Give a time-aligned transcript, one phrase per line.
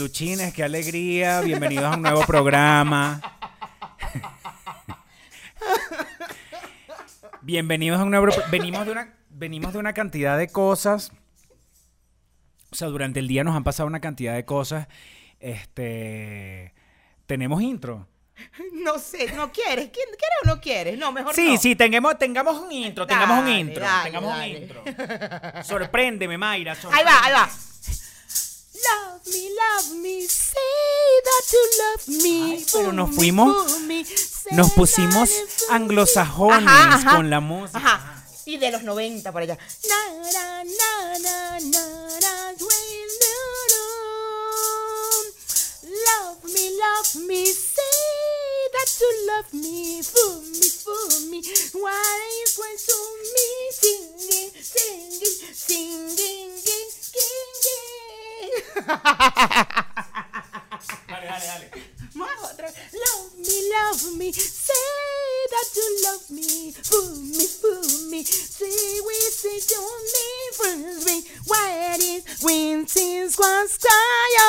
[0.00, 1.42] Peluchines, qué alegría.
[1.42, 3.20] Bienvenidos a un nuevo programa.
[7.42, 11.12] Bienvenidos a un nuevo venimos de una venimos de una cantidad de cosas.
[12.72, 14.88] O sea, durante el día nos han pasado una cantidad de cosas.
[15.38, 16.72] Este
[17.26, 18.08] tenemos intro.
[18.72, 19.90] No sé, ¿no quieres?
[19.90, 20.98] ¿Quién, ¿Quieres o no quieres?
[20.98, 21.60] No, mejor Sí, no.
[21.60, 23.84] sí, tengamos, tengamos un intro, tengamos un intro.
[23.84, 24.56] dale, tengamos dale.
[24.56, 24.82] un intro.
[25.62, 26.72] Sorpréndeme, Mayra.
[26.90, 27.50] Ahí va, ahí va.
[28.86, 30.54] Love me, love me, say
[31.24, 32.52] that you love me.
[32.54, 33.66] Ay, pero nos fuimos-
[34.52, 35.30] Nos pusimos
[35.70, 37.16] anglosajones Ajá, ajá.
[37.16, 37.78] con la música.
[37.78, 38.24] Ajá.
[38.46, 39.58] Y de los 90 por allá.
[45.82, 48.39] Love me, love me, say
[48.72, 50.02] that you love me.
[50.02, 51.42] Fool me, fool me.
[51.72, 52.96] Why is going to
[53.34, 58.52] me singing, singing, singing, ging, ging, ging.
[61.08, 61.90] Dale, dale, dale.
[62.14, 62.76] Más otra vez.
[62.92, 64.72] Love me, love me, say
[65.50, 66.72] that you love me.
[66.72, 69.80] Fool me, fool me, say we say to
[70.14, 71.24] me, fool me.
[71.46, 74.40] Why it is when things was quiet.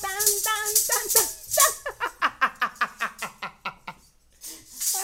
[0.00, 2.21] Tan, tan, tan, tan.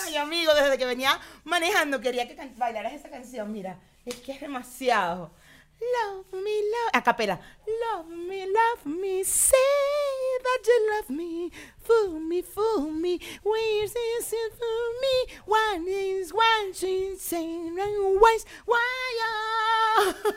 [0.08, 3.52] Ay, amigo, desde que venía manejando quería que bailaras esa canción.
[3.52, 5.30] Mira, es que es demasiado.
[5.80, 7.38] Love me, love A capela.
[7.66, 9.58] Love me, love me, say
[10.42, 11.52] that you love me.
[11.82, 15.26] Fool me, fool me, where's this for me?
[15.44, 18.78] One is one, she's saying, and why's why?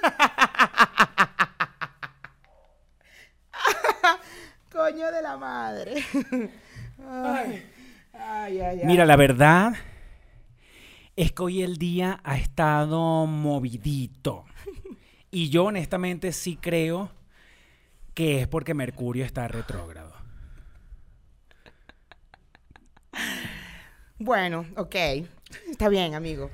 [4.69, 6.03] Coño de la madre.
[7.07, 7.63] Ay,
[8.83, 9.73] Mira, la verdad
[11.15, 14.45] es que hoy el día ha estado movidito.
[15.33, 17.09] Y yo honestamente sí creo
[18.13, 20.13] que es porque Mercurio está retrógrado.
[24.19, 24.95] Bueno, ok.
[25.69, 26.51] Está bien, amigo.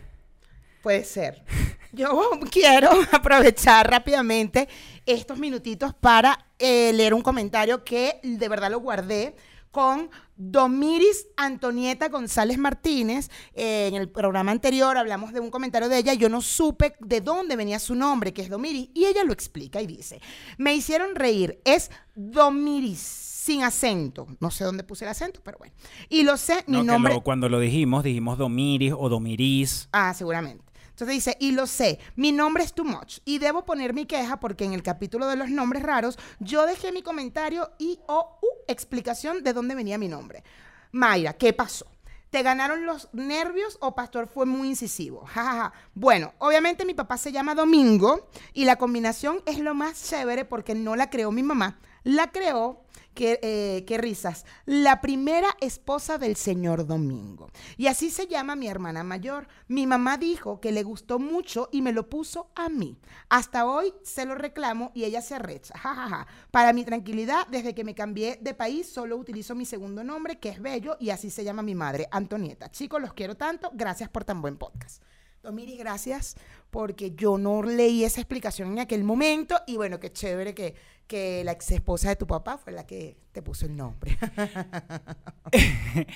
[0.84, 1.44] Puede ser.
[1.92, 4.69] Yo quiero aprovechar rápidamente
[5.08, 9.36] estos minutitos para eh, leer un comentario que de verdad lo guardé
[9.72, 13.29] con Domiris Antonieta González Martínez.
[13.53, 16.13] Eh, en el programa anterior hablamos de un comentario de ella.
[16.13, 19.81] Yo no supe de dónde venía su nombre, que es Domiris, y ella lo explica
[19.81, 20.22] y dice:
[20.57, 21.59] Me hicieron reír.
[21.66, 24.27] Es Domiris, sin acento.
[24.39, 25.73] No sé dónde puse el acento, pero bueno.
[26.09, 27.13] Y lo sé, mi No, que nombre.
[27.13, 29.89] lo- cuando lo dijimos, dijimos Domiris o Domiris.
[29.91, 30.63] Ah, seguramente.
[30.97, 34.40] Entonces dice, y lo sé, mi nombre es too much y debo poner mi queja
[34.40, 38.47] porque en el capítulo de los nombres raros yo dejé mi comentario y o u
[38.68, 40.44] explicación de dónde venía mi nombre.
[40.91, 41.86] Mayra, ¿qué pasó?
[42.31, 45.24] ¿Te ganaron los nervios o Pastor fue muy incisivo?
[45.28, 45.74] Ja, ja, ja.
[45.94, 50.74] Bueno, obviamente mi papá se llama Domingo y la combinación es lo más chévere porque
[50.74, 52.87] no la creó mi mamá, la creó
[53.17, 54.45] Qué, eh, qué risas.
[54.67, 57.50] La primera esposa del señor Domingo.
[57.75, 59.47] Y así se llama mi hermana mayor.
[59.67, 63.00] Mi mamá dijo que le gustó mucho y me lo puso a mí.
[63.27, 65.75] Hasta hoy se lo reclamo y ella se arrecha.
[65.79, 66.27] Ja, ja, ja.
[66.51, 70.50] Para mi tranquilidad, desde que me cambié de país, solo utilizo mi segundo nombre, que
[70.50, 72.69] es Bello, y así se llama mi madre, Antonieta.
[72.69, 73.72] Chicos, los quiero tanto.
[73.73, 75.01] Gracias por tan buen podcast.
[75.41, 76.35] Domiri, gracias,
[76.69, 79.56] porque yo no leí esa explicación en aquel momento.
[79.66, 80.75] Y bueno, qué chévere que,
[81.07, 84.18] que la ex esposa de tu papá fue la que te puso el nombre.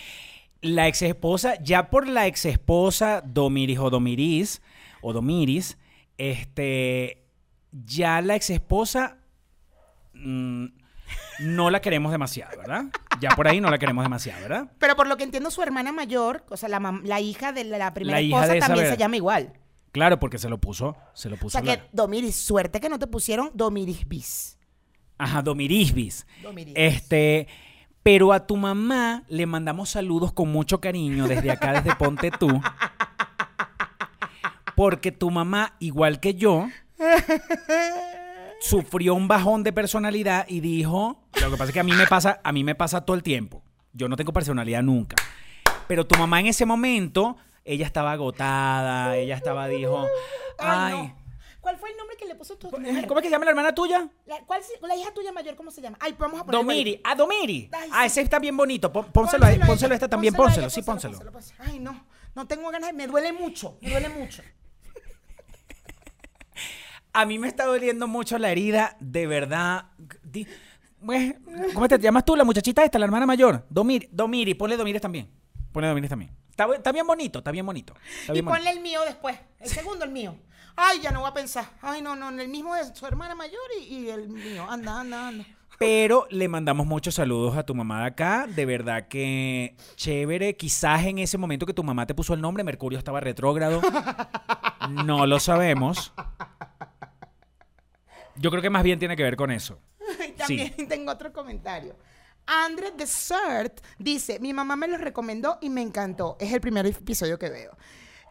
[0.62, 4.62] La ex esposa, ya por la ex esposa Domiris o Domiris,
[5.02, 5.80] o Domiris,
[6.20, 7.26] este,
[7.72, 9.18] ya la ex esposa
[10.14, 10.66] mm,
[11.40, 12.86] no la queremos demasiado, ¿verdad?
[13.20, 14.72] Ya por ahí no la queremos demasiado, ¿verdad?
[14.78, 17.92] Pero por lo que entiendo, su hermana mayor, o sea, la, la hija de la,
[17.96, 19.54] primera La esposa también se llama igual.
[19.92, 21.58] Claro, porque se lo puso, se lo O puso.
[21.58, 24.60] sea la- que, Domiris, suerte que no te pusieron Domiris bis.
[25.22, 26.26] Ajá, Domirisbis.
[26.42, 26.74] Domirisbis.
[26.76, 27.48] Este,
[28.02, 32.60] pero a tu mamá le mandamos saludos con mucho cariño desde acá, desde Ponte Tú.
[34.76, 36.68] Porque tu mamá, igual que yo,
[38.62, 42.08] sufrió un bajón de personalidad y dijo, lo que pasa es que a mí me
[42.08, 43.62] pasa, a mí me pasa todo el tiempo.
[43.94, 45.18] Yo no tengo personalidad nunca.
[45.88, 50.08] Pero tu mamá en ese momento, ella estaba agotada, ella estaba, dijo,
[50.58, 51.14] Ay.
[51.62, 53.74] ¿Cuál fue el nombre que le puso tu ¿cómo es que se llama la hermana
[53.76, 54.10] tuya?
[54.26, 55.96] La, ¿cuál la hija tuya mayor, ¿cómo se llama?
[56.02, 57.70] Ay, vamos a poner Domiri, ah, Domiri.
[57.72, 58.92] Ay, Ah, ese está bien bonito.
[58.92, 61.20] Pon- Pónselo, a- pónselo a esta también, pónselo, sí, pónselo.
[61.32, 61.60] pónselo.
[61.60, 62.04] Ay, no,
[62.34, 64.42] no tengo ganas, me duele mucho, me duele mucho.
[67.14, 69.86] A mí me está doliendo mucho la herida, de verdad.
[71.74, 73.66] ¿Cómo te llamas tú, la muchachita esta, la hermana mayor?
[73.70, 75.30] Domiri, Domiri, ponle Domiri también.
[75.74, 76.32] Ponle Domiri también.
[76.50, 77.94] Está, bien bonito, está bien bonito.
[78.22, 78.52] está Y bonito.
[78.56, 80.36] ponle el mío después, el segundo el mío.
[80.76, 81.66] Ay, ya no voy a pensar.
[81.82, 84.66] Ay, no, no, el mismo de su hermana mayor y, y el mío.
[84.70, 85.46] Anda, anda, anda.
[85.82, 88.46] Pero le mandamos muchos saludos a tu mamá de acá.
[88.48, 90.56] De verdad que chévere.
[90.56, 93.82] Quizás en ese momento que tu mamá te puso el nombre, Mercurio estaba retrógrado.
[95.06, 96.12] No lo sabemos.
[98.36, 99.80] Yo creo que más bien tiene que ver con eso.
[100.38, 101.96] También tengo otro comentario.
[102.48, 106.36] Andre Desert dice, mi mamá me los recomendó y me encantó.
[106.40, 107.78] Es el primer episodio que veo.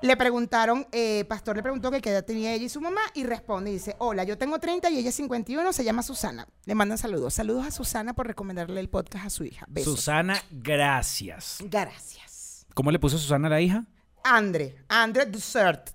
[0.02, 3.24] Le preguntaron, eh, Pastor le preguntó que qué edad tenía ella y su mamá y
[3.24, 6.46] responde y dice, hola, yo tengo 30 y ella 51, se llama Susana.
[6.64, 7.34] Le mandan saludos.
[7.34, 9.66] Saludos a Susana por recomendarle el podcast a su hija.
[9.68, 9.96] Besos.
[9.96, 11.58] Susana, gracias.
[11.64, 12.66] Gracias.
[12.74, 13.84] ¿Cómo le puso Susana a la hija?
[14.24, 15.26] Andre, Andre.
[15.26, 15.90] Desert.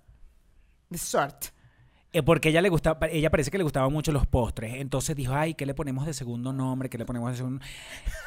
[2.11, 4.75] Eh, porque ella le gustaba, ella parece que le gustaban mucho los postres.
[4.75, 6.89] Entonces dijo, ay, ¿qué le ponemos de segundo nombre?
[6.89, 7.65] ¿Qué le ponemos de segundo?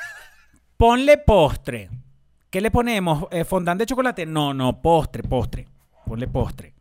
[0.77, 1.89] Ponle postre.
[2.51, 3.27] ¿Qué le ponemos?
[3.31, 4.25] Eh, ¿Fondant de chocolate?
[4.25, 5.69] No, no, postre, postre.
[6.07, 6.75] Ponle postre.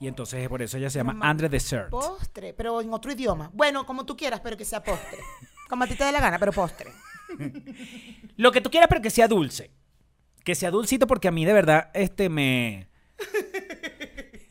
[0.00, 1.90] Y entonces por eso ella se llama Andre Dessert.
[1.90, 3.48] Postre, pero en otro idioma.
[3.52, 5.18] Bueno, como tú quieras, pero que sea postre.
[5.68, 6.92] Como a ti te dé la gana, pero postre.
[8.36, 9.70] Lo que tú quieras, pero que sea dulce.
[10.44, 12.88] Que sea dulcito porque a mí de verdad este me...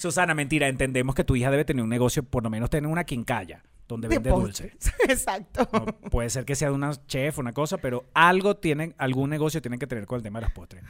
[0.00, 3.04] Susana, mentira, entendemos que tu hija debe tener un negocio, por lo menos tener una
[3.04, 4.72] quincalla donde De vende dulce.
[5.10, 5.68] Exacto.
[5.74, 9.78] No, puede ser que sea una chef, una cosa, pero algo tienen, algún negocio tienen
[9.78, 10.84] que tener con el tema de los postres.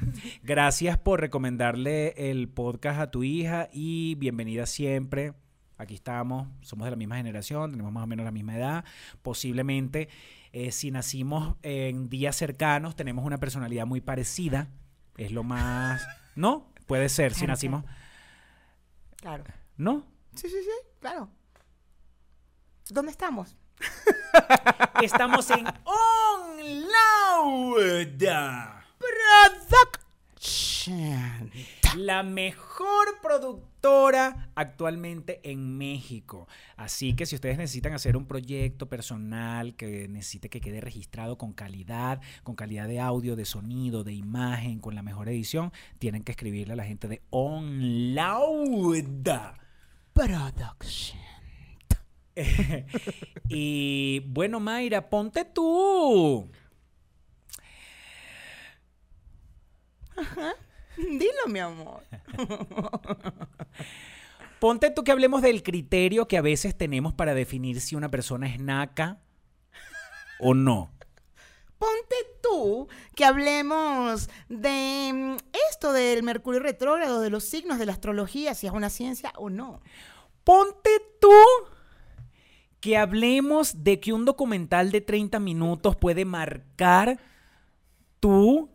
[0.45, 5.33] Gracias por recomendarle el podcast a tu hija y bienvenida siempre.
[5.77, 8.85] Aquí estamos, somos de la misma generación, tenemos más o menos la misma edad.
[9.23, 10.09] Posiblemente,
[10.53, 14.69] eh, si nacimos en días cercanos, tenemos una personalidad muy parecida.
[15.17, 16.07] Es lo más...
[16.37, 16.73] ¿No?
[16.87, 17.85] Puede ser, si nacimos...
[19.21, 19.45] Claro.
[19.77, 20.07] ¿No?
[20.35, 20.71] Sí, sí, sí,
[21.01, 21.29] claro.
[22.89, 23.55] ¿Dónde estamos?
[25.03, 28.19] Estamos en On Loud.
[30.49, 31.53] Production.
[31.97, 33.70] La mejor productora
[34.55, 36.47] actualmente en México.
[36.77, 41.53] Así que si ustedes necesitan hacer un proyecto personal que necesite que quede registrado con
[41.53, 46.33] calidad, con calidad de audio, de sonido, de imagen, con la mejor edición, tienen que
[46.33, 49.31] escribirle a la gente de On Loud.
[50.13, 51.21] Production.
[53.49, 56.51] y bueno, Mayra, ponte tú.
[61.19, 62.03] Dilo, mi amor.
[64.61, 68.47] Ponte tú que hablemos del criterio que a veces tenemos para definir si una persona
[68.47, 69.21] es naca
[70.39, 70.91] o no.
[71.79, 75.37] Ponte tú que hablemos de mm,
[75.71, 79.49] esto del Mercurio retrógrado, de los signos, de la astrología, si es una ciencia o
[79.49, 79.81] no.
[80.45, 81.33] Ponte tú
[82.81, 87.19] que hablemos de que un documental de 30 minutos puede marcar
[88.21, 88.69] tu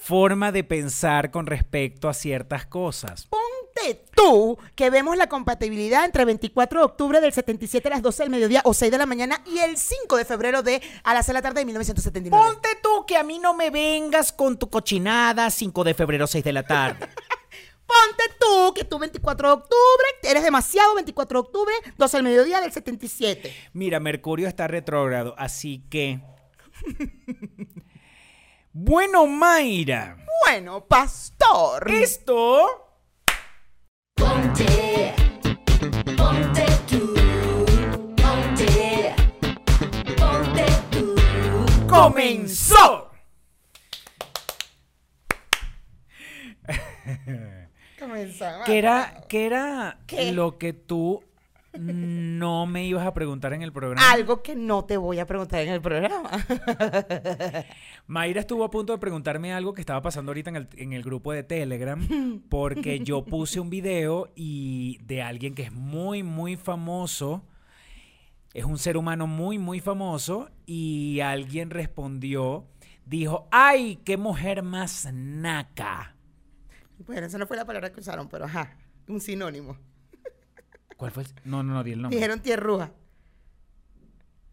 [0.00, 3.26] forma de pensar con respecto a ciertas cosas.
[3.26, 8.22] Ponte tú que vemos la compatibilidad entre 24 de octubre del 77 a las 12
[8.24, 11.26] del mediodía o 6 de la mañana y el 5 de febrero de a las
[11.26, 12.44] 6 de la tarde de 1979.
[12.44, 16.44] Ponte tú que a mí no me vengas con tu cochinada 5 de febrero 6
[16.44, 17.06] de la tarde.
[17.86, 22.60] Ponte tú que tú 24 de octubre, eres demasiado 24 de octubre, 12 del mediodía
[22.60, 23.54] del 77.
[23.74, 26.20] Mira, Mercurio está retrógrado, así que...
[28.72, 31.90] bueno, Mayra, Bueno, pastor.
[31.90, 32.86] esto...
[34.14, 35.14] Ponte,
[36.16, 37.14] ponte tú,
[38.16, 39.14] ponte,
[40.16, 41.86] ponte tú.
[41.88, 43.10] ¡Comenzó!
[47.98, 48.66] Comenzamos.
[48.66, 50.32] ¿Qué era, qué era ¿Qué?
[50.32, 51.22] lo que tú
[51.78, 54.10] no me ibas a preguntar en el programa?
[54.10, 56.30] Algo que no te voy a preguntar en el programa.
[58.06, 61.02] Mayra estuvo a punto de preguntarme algo que estaba pasando ahorita en el, en el
[61.02, 62.00] grupo de Telegram,
[62.48, 67.44] porque yo puse un video y de alguien que es muy, muy famoso,
[68.52, 72.66] es un ser humano muy, muy famoso, y alguien respondió,
[73.04, 76.16] dijo, ¡ay, qué mujer más naca!
[77.06, 79.76] Bueno, esa no fue la palabra que usaron, pero ajá, un sinónimo.
[81.00, 81.22] ¿Cuál fue?
[81.22, 82.14] el- No, no, no, di el nombre.
[82.14, 82.92] Dijeron tierrúa.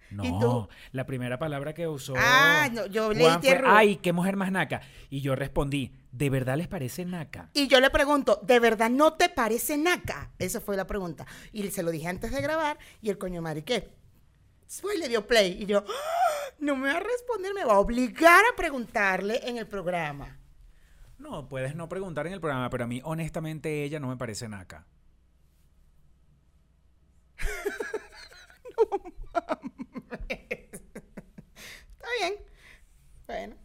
[0.09, 0.39] ¿y tú?
[0.39, 2.13] No, la primera palabra que usó.
[2.15, 3.77] Ah, no, yo leí Juan fue, tierrúa.
[3.77, 4.79] Ay, qué mujer más naca.
[5.09, 7.49] Y yo respondí, ¿de verdad les parece naca?
[7.53, 10.31] Y yo le pregunto, ¿de verdad no te parece naca?
[10.39, 11.27] Esa fue la pregunta.
[11.51, 13.89] Y se lo dije antes de grabar y el coño madre, ¿qué?
[14.69, 15.61] Fue y le dio play.
[15.63, 16.53] Y yo, ¡Ah!
[16.59, 20.39] no me va a responder, me va a obligar a preguntarle en el programa.
[21.17, 24.47] No, puedes no preguntar en el programa, pero a mí, honestamente, ella no me parece
[24.47, 24.85] naca.
[30.29, 32.36] Está bien.
[33.25, 33.56] Bueno.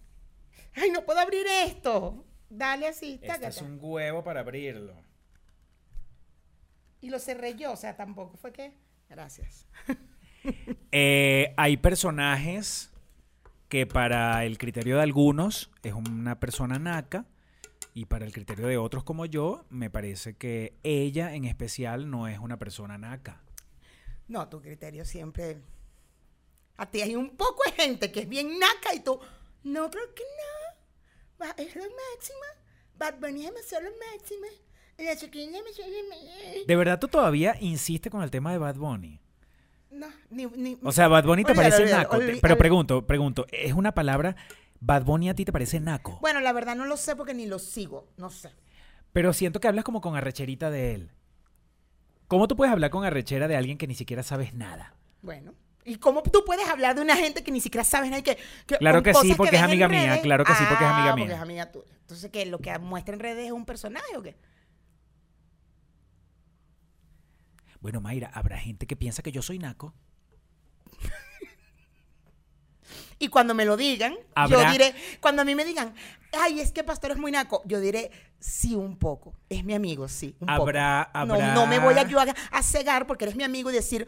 [0.74, 2.24] Ay, no puedo abrir esto.
[2.48, 3.18] Dale así.
[3.22, 5.02] Este es un huevo para abrirlo.
[7.00, 8.72] Y lo cerré yo, o sea, tampoco fue que.
[9.08, 9.66] Gracias.
[10.90, 12.90] Eh, hay personajes
[13.68, 17.26] que para el criterio de algunos es una persona naca
[17.94, 22.28] y para el criterio de otros como yo me parece que ella en especial no
[22.28, 23.40] es una persona naca.
[24.32, 25.60] No, tu criterio siempre.
[26.78, 29.20] A ti hay un poco de gente que es bien naca y tú.
[29.62, 31.46] No creo que no.
[31.58, 32.38] Es lo máximo.
[32.96, 34.46] Bad Bunny es demasiado lo máximo.
[34.96, 36.64] La chiquilla me.
[36.66, 39.20] ¿De verdad tú todavía insistes con el tema de Bad Bunny?
[39.90, 40.46] No, ni.
[40.46, 42.18] ni O sea, Bad Bunny te parece naco.
[42.40, 44.34] Pero pregunto, pregunto, ¿es una palabra
[44.80, 46.16] Bad Bunny a ti te parece naco?
[46.22, 48.08] Bueno, la verdad no lo sé porque ni lo sigo.
[48.16, 48.50] No sé.
[49.12, 51.10] Pero siento que hablas como con arrecherita de él.
[52.32, 54.94] ¿Cómo tú puedes hablar con arrechera de alguien que ni siquiera sabes nada?
[55.20, 55.52] Bueno.
[55.84, 58.38] ¿Y cómo tú puedes hablar de una gente que ni siquiera sabes nada y que,
[58.66, 60.22] que Claro que sí, porque es amiga mía, redes?
[60.22, 61.24] claro que sí, porque es amiga Ah, mía.
[61.26, 61.84] porque es amiga tuya.
[62.00, 62.46] Entonces, ¿qué?
[62.46, 64.34] ¿Lo que muestra en redes es un personaje o qué?
[67.82, 69.92] Bueno, Mayra, ¿habrá gente que piensa que yo soy naco?
[73.18, 74.14] Y cuando me lo digan,
[74.48, 75.94] yo diré, cuando a mí me digan,
[76.32, 78.10] ay, es que Pastor es muy naco, yo diré,
[78.42, 79.32] sí, un poco.
[79.48, 81.26] Es mi amigo, sí, un Habrá- poco.
[81.26, 83.74] No- habrá- No, me voy a yo a, a cegar porque eres mi amigo y
[83.74, 84.06] decir,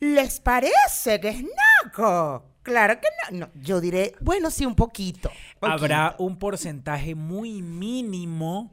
[0.00, 1.44] ¿les parece que es
[1.84, 2.44] naco?
[2.62, 3.38] Claro que no.
[3.46, 5.30] No, yo diré, bueno, sí, un poquito.
[5.60, 8.72] Habrá un porcentaje muy mínimo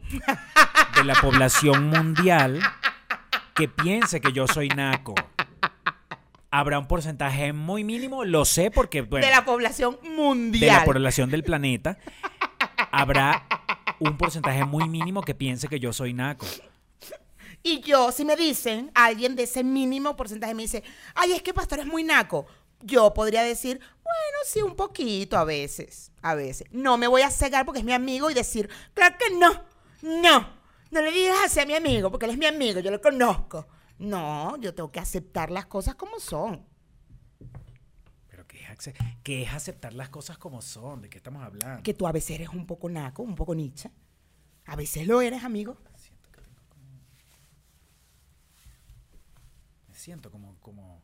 [0.96, 2.60] de la población mundial
[3.54, 5.14] que piense que yo soy naco.
[6.50, 10.62] Habrá un porcentaje muy mínimo, lo sé porque, bueno, de la población mundial.
[10.62, 11.98] de la población del planeta,
[12.92, 13.44] habrá
[14.10, 16.46] un porcentaje muy mínimo que piense que yo soy naco.
[17.62, 20.84] Y yo, si me dicen, alguien de ese mínimo porcentaje me dice,
[21.16, 22.46] ay, es que Pastor es muy naco,
[22.82, 26.68] yo podría decir, bueno, sí, un poquito a veces, a veces.
[26.72, 29.64] No me voy a cegar porque es mi amigo y decir, claro que no,
[30.02, 30.50] no,
[30.92, 33.66] no le digas así a mi amigo porque él es mi amigo, yo lo conozco.
[33.98, 36.66] No, yo tengo que aceptar las cosas como son.
[38.76, 41.02] Pero ¿qué es, ace- qué es aceptar las cosas como son?
[41.02, 41.84] ¿De qué estamos hablando?
[41.84, 43.92] Que tú a veces eres un poco naco, un poco nicha.
[44.66, 45.78] A veces lo eres, amigo.
[49.88, 51.02] Me siento como, como,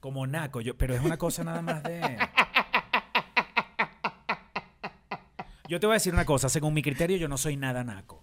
[0.00, 2.18] como naco, yo, pero es una cosa nada más de...
[5.68, 8.22] Yo te voy a decir una cosa, según mi criterio yo no soy nada naco.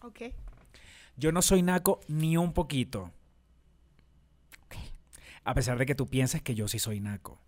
[0.00, 0.22] Ok.
[1.16, 3.12] Yo no soy naco ni un poquito.
[5.44, 7.38] A pesar de que tú pienses que yo sí soy naco.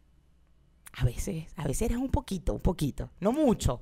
[0.93, 3.81] A veces, a veces eres un poquito, un poquito, no mucho.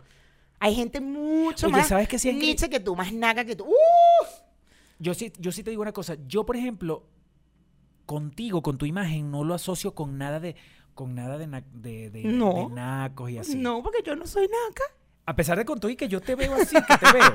[0.61, 3.55] Hay gente mucho Oye, más ¿sabes qué sí es niche que tú, más naca que
[3.57, 3.65] tú.
[3.65, 4.29] ¡Uf!
[4.99, 6.17] Yo sí, yo sí te digo una cosa.
[6.27, 7.05] Yo, por ejemplo,
[8.07, 10.57] contigo, con tu imagen, no lo asocio con nada de,
[10.95, 12.53] con nada de, na- de, de- No.
[12.55, 13.57] de nacos y así.
[13.57, 14.85] No, porque yo no soy naca.
[15.27, 17.35] A pesar de con todo y que yo te veo así, que te veo.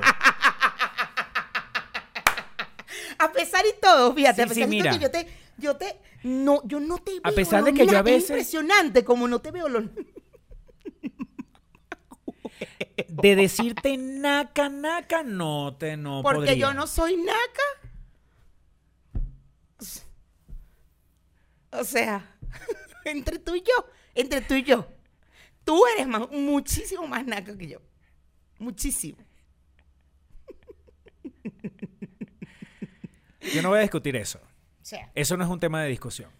[3.22, 4.90] A pesar y todo, fíjate, Sí, a pesar sí, todo mira.
[4.92, 5.26] que yo te,
[5.58, 7.20] yo te, no, yo no te veo.
[7.24, 9.82] A pesar de que yo a es veces- impresionante como no te veo lo.
[13.08, 16.54] De decirte naca, naca, no te no Porque podría.
[16.54, 17.62] yo no soy naca.
[21.72, 22.36] O sea,
[23.04, 24.86] entre tú y yo, entre tú y yo,
[25.64, 27.80] tú eres más, muchísimo más naca que yo.
[28.58, 29.18] Muchísimo.
[33.54, 34.40] Yo no voy a discutir eso.
[35.14, 36.30] Eso no es un tema de discusión.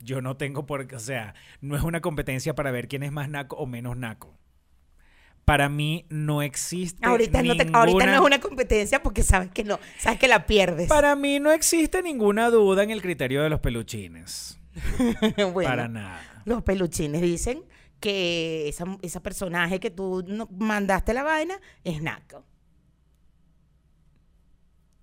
[0.00, 3.28] Yo no tengo por o sea, no es una competencia para ver quién es más
[3.28, 4.34] naco o menos naco.
[5.44, 9.50] Para mí no existe ahorita, no te- ninguna, ahorita no es una competencia porque sabes
[9.50, 10.88] que no, sabes que la pierdes.
[10.88, 14.58] Para mí no existe ninguna duda en el criterio de los peluchines.
[15.52, 16.42] Bueno, Para nada.
[16.44, 17.62] Los peluchines dicen
[17.98, 22.44] que esa, esa personaje que tú no- mandaste la vaina es naco.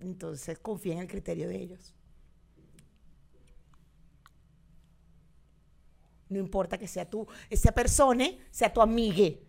[0.05, 1.95] Entonces confía en el criterio de ellos.
[6.29, 9.43] No importa que sea tú, esa persona sea tu amigue.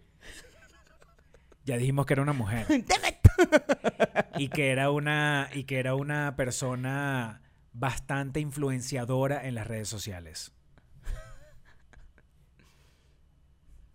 [1.64, 2.66] Ya dijimos que era una mujer
[4.38, 10.52] y que era una y que era una persona bastante influenciadora en las redes sociales.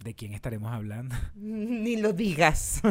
[0.04, 1.16] ¿De quién estaremos hablando?
[1.36, 2.82] Ni lo digas.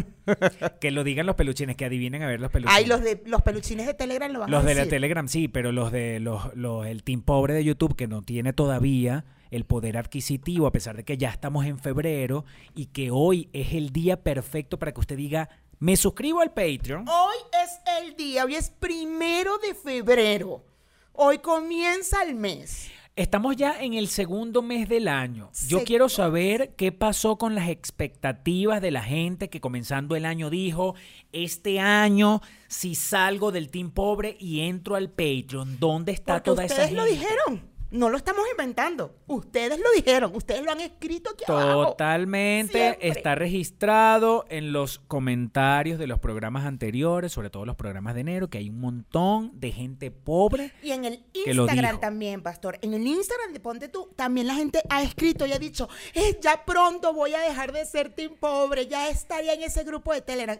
[0.81, 2.76] Que lo digan los peluchines, que adivinen a ver los peluchines.
[2.79, 4.87] Ay, los de los peluchines de Telegram lo van Los a de la.
[4.87, 8.52] Telegram sí, pero los de los, los- el team pobre de YouTube que no tiene
[8.52, 12.45] todavía el poder adquisitivo, a pesar de que ya estamos en febrero
[12.76, 15.49] y que hoy es el día perfecto para que usted diga,
[15.81, 17.09] me suscribo al Patreon.
[17.09, 20.64] Hoy es el día, hoy es primero de febrero.
[21.12, 22.88] Hoy comienza el mes.
[23.21, 25.50] Estamos ya en el segundo mes del año.
[25.69, 30.49] Yo quiero saber qué pasó con las expectativas de la gente que comenzando el año
[30.49, 30.95] dijo,
[31.31, 36.65] este año si salgo del team pobre y entro al Patreon, ¿dónde está Porque toda
[36.65, 36.95] esa gente?
[36.95, 37.70] lo dijeron.
[37.90, 39.16] No lo estamos inventando.
[39.26, 40.35] Ustedes lo dijeron.
[40.35, 41.88] Ustedes lo han escrito aquí abajo.
[41.88, 43.09] Totalmente Siempre.
[43.09, 48.49] está registrado en los comentarios de los programas anteriores, sobre todo los programas de enero,
[48.49, 50.73] que hay un montón de gente pobre.
[50.82, 52.78] Y en el Instagram también, pastor.
[52.82, 56.38] En el Instagram de Ponte tú, también la gente ha escrito y ha dicho, "Eh,
[56.40, 60.20] ya pronto voy a dejar de ser team pobre, ya estaría en ese grupo de
[60.23, 60.59] Telegram.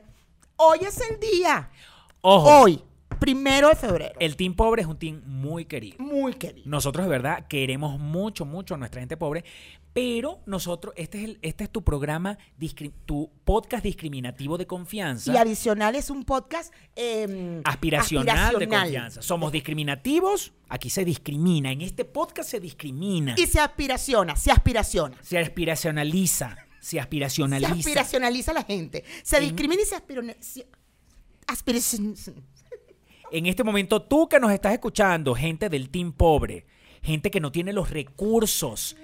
[0.57, 1.71] Hoy es el día.
[2.23, 2.83] Ojo, Hoy,
[3.21, 4.15] primero de febrero.
[4.19, 5.97] el team pobre es un team muy querido.
[5.99, 6.69] Muy querido.
[6.69, 9.45] Nosotros de verdad queremos mucho, mucho a nuestra gente pobre,
[9.93, 12.39] pero nosotros, este es, el, este es tu programa,
[13.07, 15.33] tu podcast discriminativo de confianza.
[15.33, 19.21] Y adicional es un podcast eh, Aspiracional, de confianza.
[19.23, 25.17] Somos discriminativos, aquí se discrimina, en este podcast se discrimina, Y se aspiraciona, se aspiraciona.
[25.23, 27.73] se aspiracionaliza, se Se aspiracionaliza.
[27.73, 29.05] aspiracionaliza a la gente.
[29.23, 30.35] Se discrimina y se aspirona.
[30.41, 30.67] se-
[31.49, 32.15] aspiracion-
[33.33, 36.67] En este momento, tú que nos estás escuchando, gente del team pobre,
[37.03, 38.97] gente que no tiene los recursos,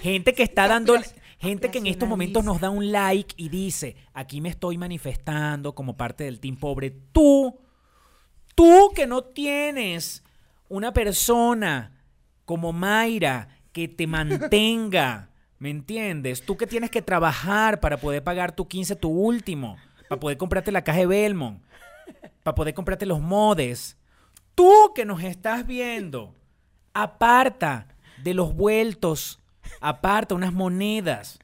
[0.00, 0.94] gente que está dando,
[1.38, 5.74] gente que en estos momentos nos da un like y dice, aquí me estoy manifestando
[5.74, 6.90] como parte del team pobre.
[7.12, 7.58] Tú,
[8.54, 10.24] tú que no tienes
[10.68, 12.02] una persona
[12.46, 16.42] como Mayra que te mantenga, ¿me entiendes?
[16.44, 19.76] Tú que tienes que trabajar para poder pagar tu 15, tu último,
[20.12, 21.62] para poder comprarte la caja de Belmont,
[22.42, 23.96] para poder comprarte los modes.
[24.54, 26.34] Tú que nos estás viendo,
[26.92, 27.86] aparta
[28.22, 29.40] de los vueltos,
[29.80, 31.38] aparta unas monedas.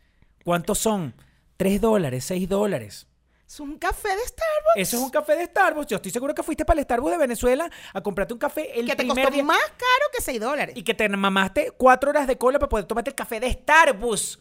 [0.45, 1.15] ¿Cuántos son?
[1.57, 2.27] ¿Tres dólares?
[2.27, 3.07] ¿Seis dólares?
[3.47, 4.77] Es un café de Starbucks.
[4.77, 5.87] Eso es un café de Starbucks.
[5.87, 8.85] Yo estoy seguro que fuiste para el Starbucks de Venezuela a comprarte un café el
[8.85, 10.77] que te primer costó día más caro que 6 dólares.
[10.77, 14.39] y que te mamaste cuatro horas de cola para poder tomarte el café de Starbucks.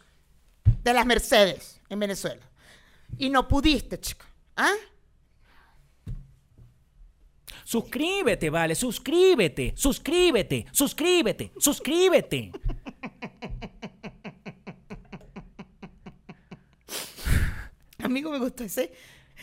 [0.84, 2.42] de las Mercedes en Venezuela.
[3.16, 4.26] Y no pudiste, chica.
[4.56, 4.74] ¿Ah?
[7.64, 12.50] Suscríbete, vale, suscríbete, suscríbete, suscríbete, suscríbete.
[18.02, 18.90] Amigo, me gustó ese.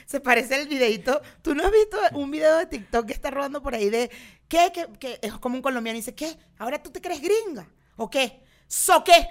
[0.08, 1.22] Se parece al videito.
[1.44, 4.10] ¿Tú no has visto un video de TikTok que está rodando por ahí de
[4.48, 4.72] qué?
[4.74, 6.36] Que, que es como un colombiano y dice, ¿qué?
[6.58, 7.70] ¿Ahora tú te crees gringa?
[7.96, 8.42] ¿O qué?
[8.68, 9.28] ¿So qué?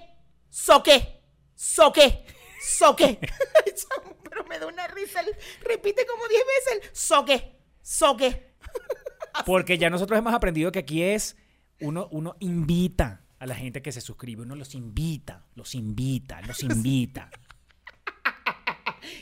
[0.51, 1.21] ¿So qué?
[1.57, 2.25] ¿So qué?
[2.61, 3.19] ¿So qué?
[4.45, 5.21] Pero me da una risa.
[5.21, 5.29] Él
[5.63, 7.57] repite como 10 veces el ¿so qué?
[7.83, 8.55] ¿So qué?
[9.47, 11.37] Porque ya nosotros hemos aprendido que aquí es
[11.81, 16.63] uno, uno invita a la gente que se suscribe, uno los invita, los invita, los
[16.63, 17.31] invita.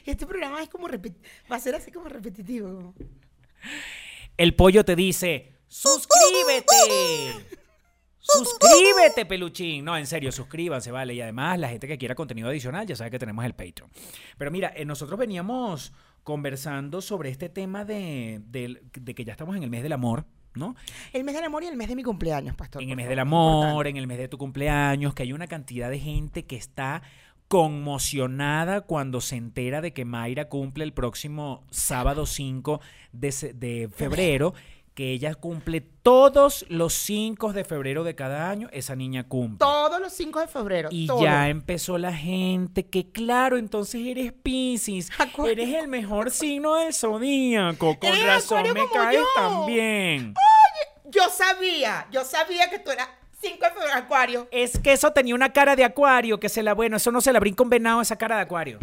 [0.04, 2.94] Este programa es como va a ser así como repetitivo.
[4.36, 7.61] El pollo te dice, suscríbete.
[8.32, 9.84] Suscríbete, peluchín.
[9.84, 11.14] No, en serio, suscríbanse, vale.
[11.14, 13.90] Y además, la gente que quiera contenido adicional ya sabe que tenemos el Patreon.
[14.38, 15.92] Pero mira, eh, nosotros veníamos
[16.22, 20.76] conversando sobre este tema de, de que ya estamos en el mes del amor, ¿no?
[21.12, 22.82] El mes del amor y el mes de mi cumpleaños, pastor.
[22.82, 23.90] En el mes favor, del amor, importante.
[23.90, 27.02] en el mes de tu cumpleaños, que hay una cantidad de gente que está
[27.48, 32.80] conmocionada cuando se entera de que Mayra cumple el próximo sábado 5
[33.12, 34.54] de, de febrero,
[34.94, 39.58] que ella cumple todos los 5 de febrero de cada año, esa niña cumple.
[39.58, 40.88] Todos los 5 de febrero.
[40.92, 41.22] Y todo.
[41.22, 45.10] ya empezó la gente que, claro, entonces eres Pisces,
[45.46, 49.26] eres el mejor signo del zodíaco, con razón me caes yo.
[49.34, 50.34] tan bien.
[51.06, 53.08] Yo sabía, yo sabía que tú eras
[53.40, 54.48] 5 de febrero, Acuario.
[54.50, 57.32] Es que eso tenía una cara de acuario, que se la, bueno, eso no se
[57.32, 58.78] la brinca un venado, esa cara de acuario.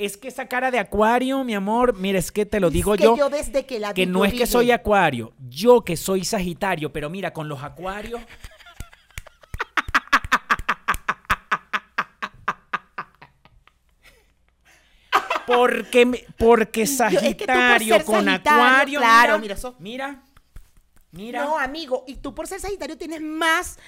[0.00, 3.02] Es que esa cara de acuario, mi amor, mira, es que te lo digo que
[3.02, 5.94] yo, yo desde que la que vi, no es que dije, soy acuario, yo que
[5.94, 8.22] soy sagitario, pero mira, con los acuarios...
[15.46, 19.74] Porque, porque es que tú por Sagitario con Sagitario, Acuario, claro, mira, mira eso.
[19.80, 20.22] mira,
[21.10, 21.44] mira.
[21.44, 23.78] No, amigo, y tú por ser Sagitario tienes más,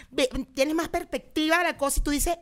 [0.55, 2.37] tienes más perspectiva de la cosa y tú dices,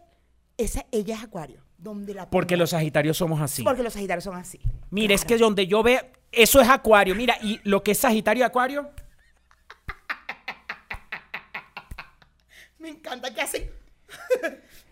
[0.56, 1.69] esa, ella es Acuario.
[1.82, 3.62] Donde la porque los Sagitarios somos así.
[3.62, 4.60] Porque los Sagitarios son así.
[4.90, 7.14] Mira, es que donde yo veo, eso es Acuario.
[7.14, 8.90] Mira, y lo que es Sagitario y Acuario,
[12.78, 13.70] Me encanta que hacen.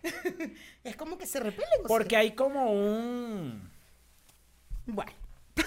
[0.83, 1.69] es como que se repelen.
[1.87, 2.19] porque sea.
[2.19, 3.69] hay como un...
[4.85, 5.11] Bueno.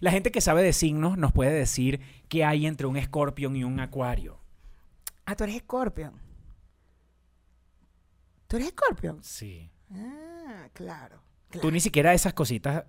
[0.00, 3.62] La gente que sabe de signos nos puede decir qué hay entre un escorpión y
[3.62, 4.38] un acuario.
[5.26, 6.20] Ah, tú eres Scorpion.
[8.52, 9.24] ¿Tú eres Scorpion?
[9.24, 9.70] Sí.
[9.94, 11.22] Ah, claro.
[11.50, 11.70] Tú claro.
[11.70, 12.84] ni siquiera esas cositas,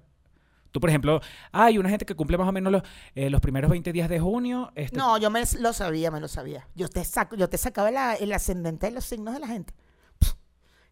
[0.72, 1.22] Tú, por ejemplo,
[1.54, 2.84] hay una gente que cumple más o menos los,
[3.16, 4.74] eh, los primeros 20 días de junio.
[4.76, 6.68] este, No, yo me lo sabía, me lo sabía.
[6.76, 9.74] Yo te saco, yo te sacaba la- el ascendente de los signos de la gente.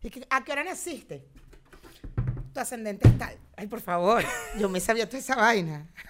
[0.03, 1.27] ¿Y qué- ¿A qué hora naciste?
[2.53, 3.35] Tu ascendente es tal.
[3.57, 4.23] Ay, por favor.
[4.57, 5.89] Yo me sabía toda esa vaina.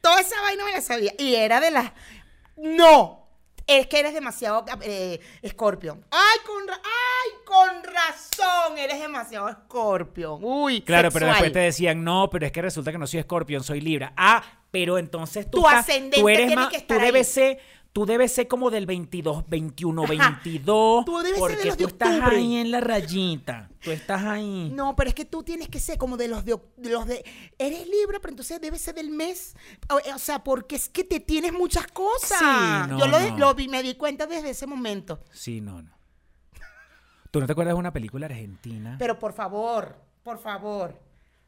[0.00, 1.12] toda esa vaina me la sabía.
[1.18, 1.92] Y era de las.
[2.56, 3.19] No.
[3.78, 6.04] Es que eres demasiado eh, Scorpion.
[6.10, 8.78] Ay, con, ra- ay, con razón.
[8.78, 10.40] Eres demasiado Scorpion.
[10.42, 13.62] Uy, Claro, pero después te decían, no, pero es que resulta que no soy escorpión,
[13.62, 14.12] soy libra.
[14.16, 17.32] Ah, pero entonces tú, Tu estás- ascendente tú eres tiene que tú estar debes ahí.
[17.54, 17.58] ser,
[17.92, 20.40] tú debes ser como del 22, 21, Ajá.
[20.42, 23.90] 22, Tú debes ser de porque los de tú estás ahí en la rayita, tú
[23.90, 24.70] estás ahí.
[24.74, 27.24] No, pero es que tú tienes que ser como de los de, los de
[27.58, 29.56] eres libre, pero entonces debe ser del mes.
[29.88, 32.38] O, o sea, porque es que te tienes muchas cosas.
[32.38, 33.38] Sí, no, Yo lo, no.
[33.38, 35.20] lo vi- me di cuenta desde ese momento.
[35.32, 35.90] Sí, no, no.
[37.30, 38.96] ¿Tú no te acuerdas de una película argentina?
[38.98, 41.00] Pero por favor, por favor,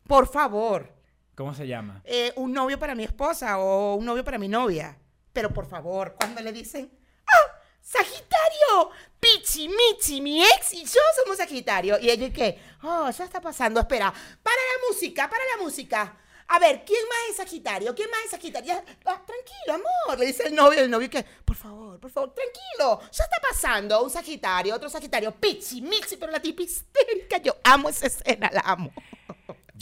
[0.07, 0.92] por favor,
[1.35, 2.02] ¿Cómo se llama?
[2.05, 4.96] eh, un novio para mi esposa o un novio para mi novia.
[5.33, 6.90] Pero por favor, cuando le dicen,
[7.27, 7.59] ¡Ah!
[7.81, 8.90] ¡Sagitario!
[9.18, 11.99] Pichi, Michi, mi ex y yo somos Sagitario.
[11.99, 12.59] Y ella, ¿y qué?
[12.83, 13.81] Oh, ya está pasando.
[13.81, 16.16] Espera, para la música, para la música.
[16.49, 17.95] A ver, ¿quién más es Sagitario?
[17.95, 18.75] ¿Quién más es Sagitario?
[19.07, 20.81] Ah, tranquilo, amor, le dice el novio.
[20.81, 23.01] El novio que, por favor, por favor, tranquilo.
[23.11, 25.33] Ya está pasando un Sagitario, otro Sagitario.
[25.33, 27.38] Pichi, Michi, pero la tipa histérica.
[27.38, 28.92] Yo amo esa escena, la amo.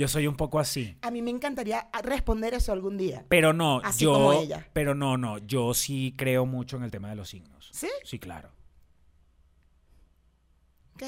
[0.00, 0.96] Yo soy un poco así.
[1.02, 3.26] A mí me encantaría responder eso algún día.
[3.28, 4.14] Pero no, Así yo.
[4.14, 4.66] como ella.
[4.72, 5.36] Pero no, no.
[5.36, 7.68] Yo sí creo mucho en el tema de los signos.
[7.70, 7.90] ¿Sí?
[8.02, 8.50] Sí, claro.
[10.94, 11.02] Ok.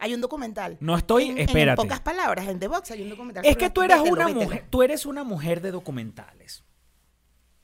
[0.00, 0.76] Hay un documental.
[0.80, 1.80] No estoy- En- espérate.
[1.80, 3.42] En pocas palabras, en The Box hay un documental.
[3.46, 4.44] Es que tú de una los 20.
[4.44, 6.64] mujer, tú eres una mujer de documentales.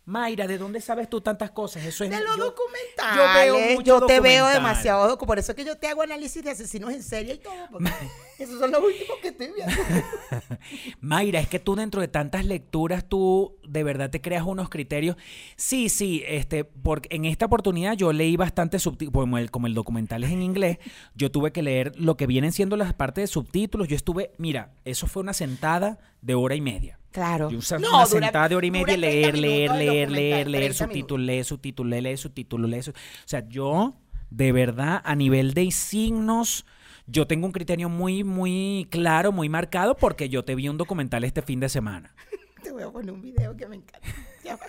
[0.09, 1.85] Mayra, ¿de dónde sabes tú tantas cosas?
[1.85, 3.15] Eso es De los yo- documentales.
[3.15, 5.27] Yo veo mucho Yo te veo demasiado docu.
[5.27, 7.53] Por eso es que yo te hago análisis de asesinos en serie y todo.
[7.71, 7.91] porque
[8.39, 9.75] esos son los últimos que estoy viendo.
[11.01, 15.17] Mayra, es que tú dentro de tantas lecturas, tú de verdad te creas unos criterios.
[15.57, 19.75] Sí, sí, este, porque en esta oportunidad yo leí bastante subtítulos, como el, como el
[19.75, 20.79] documental es en inglés,
[21.15, 23.89] yo tuve que leer lo que vienen siendo las partes de subtítulos.
[23.89, 26.99] Yo estuve, mira, eso fue una sentada de hora y media.
[27.11, 27.51] Claro.
[27.51, 30.49] Yo usaba No, una dura- sentada de hora y media, 30 leer, leer, leer, leer,
[30.49, 33.97] leer, 30 subtítulos, leer subtítulos, leer, leer subtítulos, leer su- O sea, yo,
[34.31, 36.67] de verdad, a nivel de signos,
[37.07, 41.25] yo tengo un criterio muy, muy claro, muy marcado, porque yo te vi un documental
[41.25, 42.15] este fin de semana.
[42.63, 44.07] Te voy a poner un video que me encanta.
[44.45, 44.67] Ya va.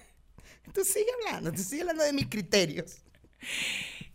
[0.74, 3.02] Tú sigue hablando, tú sigue hablando de mis criterios.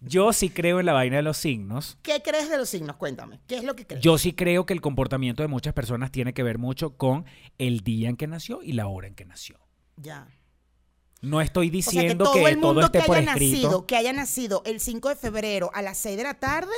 [0.07, 1.99] Yo sí creo en la vaina de los signos.
[2.03, 2.97] ¿Qué crees de los signos?
[2.97, 3.41] Cuéntame.
[3.47, 4.03] ¿Qué es lo que crees?
[4.03, 7.25] Yo sí creo que el comportamiento de muchas personas tiene que ver mucho con
[7.59, 9.59] el día en que nació y la hora en que nació.
[9.97, 10.29] Ya.
[11.23, 13.33] No estoy O sea, que diciendo todo que el mundo todo esté que por haya
[13.33, 13.55] escrito.
[13.63, 16.73] nacido, que haya nacido el 5 de febrero a las 6 de la tarde,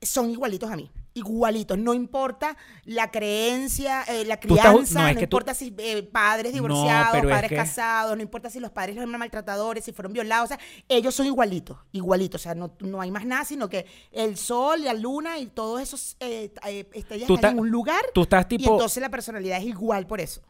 [0.00, 0.90] son igualitos a mí.
[1.14, 1.76] Igualitos.
[1.76, 6.62] No importa la creencia, eh, la estás- crianza, no, tú- importa si eh, padres No,
[6.62, 10.44] divorciados, es padres que- casados, no importa si los padres eran maltratadores, si fueron violados.
[10.44, 12.40] O sea, ellos son igualitos, igualitos.
[12.40, 15.82] O sea, no, no hay más nada, sino que el sol, la luna y todos
[15.82, 16.52] esos eh,
[16.94, 18.02] estrellas Tú están en un lugar.
[18.14, 20.40] tú estás Y entonces la personalidad es igual por eso.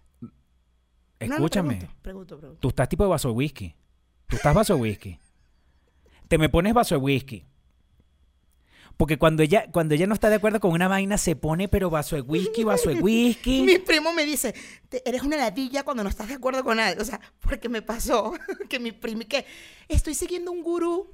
[1.18, 1.75] Escúchame.
[1.77, 2.61] pregunto, pregunto, pregunto.
[2.61, 3.77] Tú estás tipo de vaso de whisky.
[4.27, 5.18] Tú estás vaso de whisky.
[6.29, 7.46] Te me pones vaso de whisky.
[9.03, 11.91] Porque cuando ella, cuando ella no está de acuerdo con una vaina, se pone, pero
[11.91, 13.79] vaso de whisky, vaso de Mi whisky.
[13.85, 14.55] primo me dice,
[14.88, 17.03] "Te- eres una ladilla cuando no estás de acuerdo con algo.
[17.03, 18.33] O sea, porque me pasó
[18.71, 19.45] que mi primo, que
[19.88, 21.11] estoy siguiendo un gurú,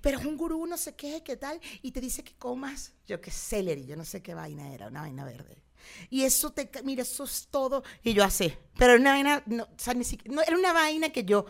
[0.00, 3.20] pero es un gurú no sé qué, qué tal, y te dice que comas, yo
[3.20, 5.62] qué celery, yo no sé qué vaina era, una vaina verde.
[6.10, 7.84] Y eso te, mira, eso es todo.
[8.02, 10.72] Y yo así, pero era una vaina, no, o sea, ni siquiera, no, era una
[10.72, 11.46] vaina que yo...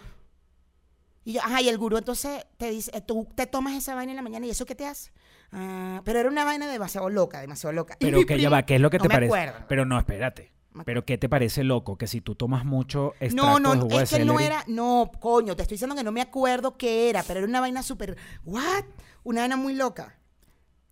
[1.25, 4.13] Y yo, ajá, y el gurú entonces te dice, eh, tú te tomas esa vaina
[4.13, 5.11] en la mañana y eso qué te hace.
[5.53, 7.97] Ah, pero era una vaina demasiado loca, demasiado loca.
[7.99, 9.33] Pero que ya va, ¿qué es lo que no te me parece?
[9.35, 9.67] acuerdo.
[9.69, 10.53] Pero no, espérate.
[10.85, 11.97] Pero ¿qué te parece loco?
[11.97, 14.65] Que si tú tomas mucho No, extracto no, de jugo es de que no era,
[14.67, 17.85] no, coño, te estoy diciendo que no me acuerdo qué era, pero era una vaina
[17.85, 18.85] súper, ¿what?
[19.23, 20.19] Una vaina muy loca.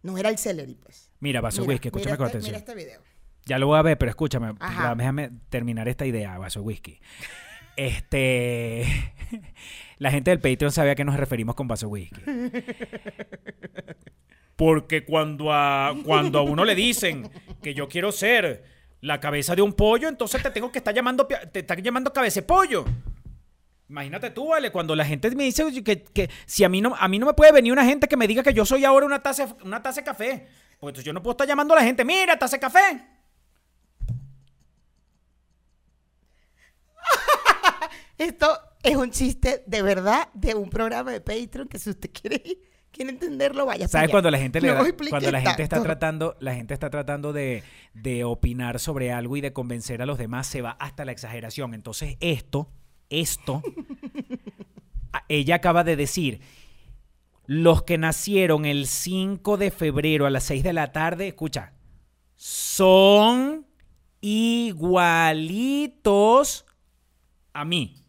[0.02, 1.10] No era el celery, pues.
[1.18, 2.52] Mira, vaso de whisky, escúchame mira con este- atención.
[2.52, 3.00] Mira este video.
[3.44, 4.94] Ya lo voy a ver, pero escúchame, Ajá.
[4.94, 7.00] déjame terminar esta idea, vaso de whisky.
[7.76, 8.84] Este.
[9.98, 12.20] La gente del Patreon sabe a qué nos referimos con vaso whisky.
[14.56, 17.30] Porque cuando a, cuando a uno le dicen
[17.62, 18.64] que yo quiero ser
[19.00, 22.46] la cabeza de un pollo, entonces te tengo que estar llamando, te está llamando cabeza
[22.46, 22.84] pollo.
[23.88, 27.08] Imagínate tú, vale, cuando la gente me dice que, que si a mí no a
[27.08, 29.22] mí no me puede venir una gente que me diga que yo soy ahora una
[29.22, 30.46] taza una taza de café,
[30.80, 33.04] pues yo no puedo estar llamando a la gente, mira, taza de café.
[38.18, 38.46] Esto,
[38.82, 42.42] es un chiste de verdad de un programa de Patreon que si usted quiere,
[42.90, 43.88] quiere entenderlo, vaya.
[43.88, 47.32] ¿Sabes cuando la gente le da- cuando la gente está tratando, la gente está tratando
[47.32, 47.62] de,
[47.94, 51.74] de opinar sobre algo y de convencer a los demás, se va hasta la exageración.
[51.74, 52.68] Entonces, esto,
[53.10, 53.62] esto,
[55.28, 56.40] ella acaba de decir.
[57.46, 61.72] Los que nacieron el 5 de febrero a las 6 de la tarde, escucha,
[62.36, 63.66] son
[65.32, 66.64] igualitos
[67.52, 68.01] a mí.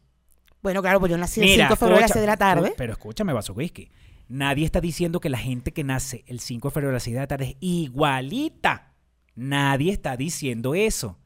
[0.63, 2.27] Bueno, claro, pues yo nací el Mira, 5 de febrero a las escucha- 6 de
[2.27, 2.73] la tarde.
[2.77, 3.91] Pero escúchame, vaso whisky.
[4.29, 7.13] Nadie está diciendo que la gente que nace el 5 de febrero a las 6
[7.15, 8.93] de la tarde es igualita.
[9.35, 11.19] Nadie está diciendo eso.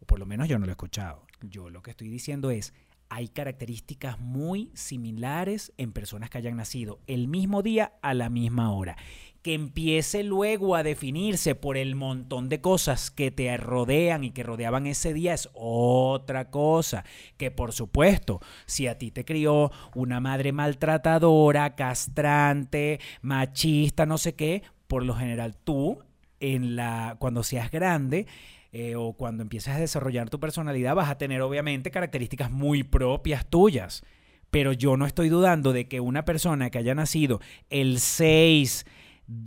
[0.00, 1.26] O por lo menos yo no lo he escuchado.
[1.42, 2.72] Yo lo que estoy diciendo es,
[3.08, 8.70] hay características muy similares en personas que hayan nacido el mismo día a la misma
[8.72, 8.96] hora.
[9.44, 14.42] Que empiece luego a definirse por el montón de cosas que te rodean y que
[14.42, 17.04] rodeaban ese día es otra cosa.
[17.36, 24.34] Que por supuesto, si a ti te crió una madre maltratadora, castrante, machista, no sé
[24.34, 25.98] qué, por lo general tú,
[26.40, 28.26] en la, cuando seas grande,
[28.72, 33.44] eh, o cuando empieces a desarrollar tu personalidad, vas a tener obviamente características muy propias
[33.44, 34.04] tuyas.
[34.50, 39.03] Pero yo no estoy dudando de que una persona que haya nacido el 6, de-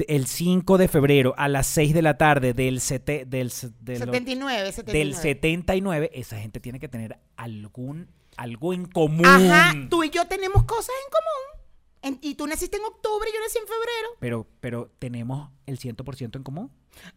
[0.07, 4.05] el 5 de febrero a las 6 de la tarde del, sete- del, de lo-
[4.05, 4.91] 79, 79.
[4.91, 9.25] del 79, esa gente tiene que tener algún, algo en común.
[9.25, 11.63] Ajá, tú y yo tenemos cosas en común.
[12.01, 14.09] En- y tú naciste en octubre y yo nací en febrero.
[14.19, 16.71] Pero, pero tenemos el 100% en común.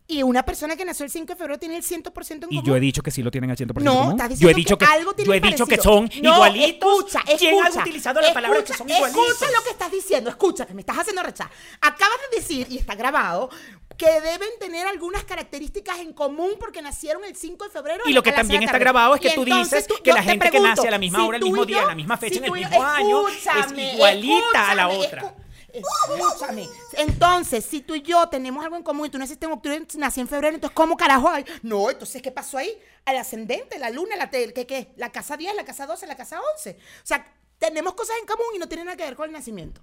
[0.06, 2.64] Y una persona que nació el 5 de febrero tiene el 100% en Y común.
[2.64, 4.20] yo he dicho que sí lo tienen al 100% en No, común.
[4.20, 6.90] estás yo he dicho que, que, algo yo he dicho que son No, igualitos.
[6.98, 9.28] Escucha, ¿Quién ha escucha, utilizado la palabra que escucha, son igualitos?
[9.32, 11.50] Escucha lo que estás diciendo, escucha, que me estás haciendo rechazar.
[11.80, 13.50] Acabas de decir, y está grabado,
[13.96, 18.02] que deben tener algunas características en común porque nacieron el 5 de febrero.
[18.06, 20.22] Y lo que a también está grabado es que Y tú dices que la te
[20.30, 21.94] gente que nace a la misma si hora, el y mismo yo- día, en la
[21.94, 25.34] misma fecha, si en el y- mismo año, es igualita a la otra.
[25.74, 26.68] Escúchame.
[26.94, 30.20] Entonces, si tú y yo tenemos algo en común y tú naciste en octubre nací
[30.20, 31.44] en febrero, entonces, ¿cómo carajo hay?
[31.62, 32.78] No, entonces, ¿qué pasó ahí?
[33.04, 34.92] Al ascendente, la luna, la, ¿qué, qué?
[34.96, 36.76] la casa 10, la casa 12, la casa 11.
[36.78, 37.24] O sea,
[37.58, 39.80] tenemos cosas en común y no tienen nada que ver con el nacimiento.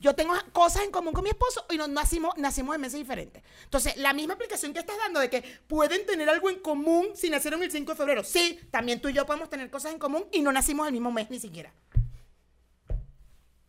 [0.00, 3.42] Yo tengo cosas en común con mi esposo y nos nacimos, nacimos en meses diferentes.
[3.64, 7.28] Entonces, la misma explicación que estás dando de que pueden tener algo en común si
[7.28, 8.24] nacieron el 5 de febrero.
[8.24, 11.12] Sí, también tú y yo podemos tener cosas en común y no nacimos el mismo
[11.12, 11.70] mes ni siquiera.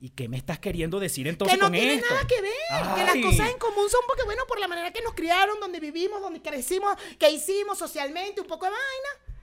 [0.04, 2.08] ¿Y qué me estás queriendo decir entonces que no con tiene esto?
[2.12, 2.52] nada que ver.
[2.96, 5.80] Que las cosas en común son porque, bueno, por la manera que nos criaron, donde
[5.80, 9.38] vivimos, donde crecimos, que hicimos socialmente, un poco de vaina.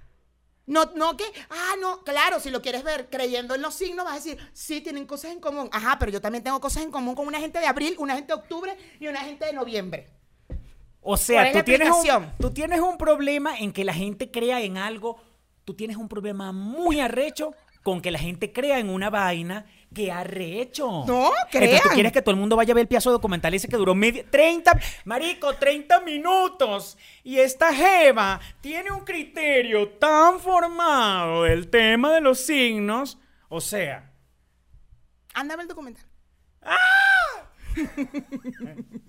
[0.67, 4.15] No, no que, ah, no, claro, si lo quieres ver creyendo en los signos, vas
[4.15, 5.71] a decir, sí, tienen cosas en común.
[5.71, 8.35] Ajá, pero yo también tengo cosas en común con una gente de abril, una gente
[8.35, 10.11] de octubre y una gente de noviembre.
[11.01, 14.61] O ¿Cuál sea, tú tienes, un, tú tienes un problema en que la gente crea
[14.61, 15.23] en algo.
[15.65, 20.13] Tú tienes un problema muy arrecho con que la gente crea en una vaina que
[20.13, 21.05] arrecho.
[21.07, 21.81] No, Entonces tú crean.
[21.95, 24.25] quieres que todo el mundo vaya a ver el piazo documental ese que duró media,
[24.31, 26.99] 30, marico, 30 minutos.
[27.25, 33.19] Y esta jeva tiene un criterio tan formado del tema de los signos.
[33.49, 34.13] O sea,
[35.35, 36.05] Ándame el documental.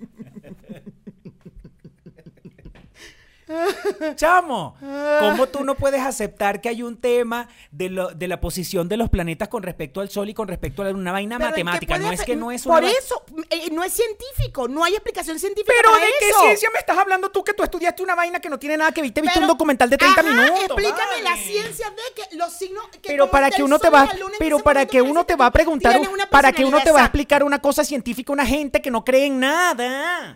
[4.16, 4.76] Chamo,
[5.20, 8.98] ¿cómo tú no puedes aceptar que hay un tema de, lo- de la posición de
[8.98, 11.00] los planetas con respecto al Sol y con respecto a la Luna?
[11.02, 13.70] Una vaina Pero ¿en qué matemática, no es que no es una Por eso, eh,
[13.72, 16.40] no es científico, no hay explicación científica Pero para ¿de qué eso.
[16.42, 19.02] ciencia me estás hablando tú que tú estudiaste una vaina que no tiene nada que
[19.02, 19.12] ver?
[19.12, 20.62] Te viste Pero- un documental de 30 Ajá, minutos.
[20.62, 21.98] Explícame la ciencia de
[22.30, 22.88] que los signos.
[22.90, 26.00] que Pero para que uno te va, pero para que uno te va a preguntar,
[26.30, 29.04] para que uno te va a explicar una cosa científica a una gente que no
[29.04, 30.36] cree en nada.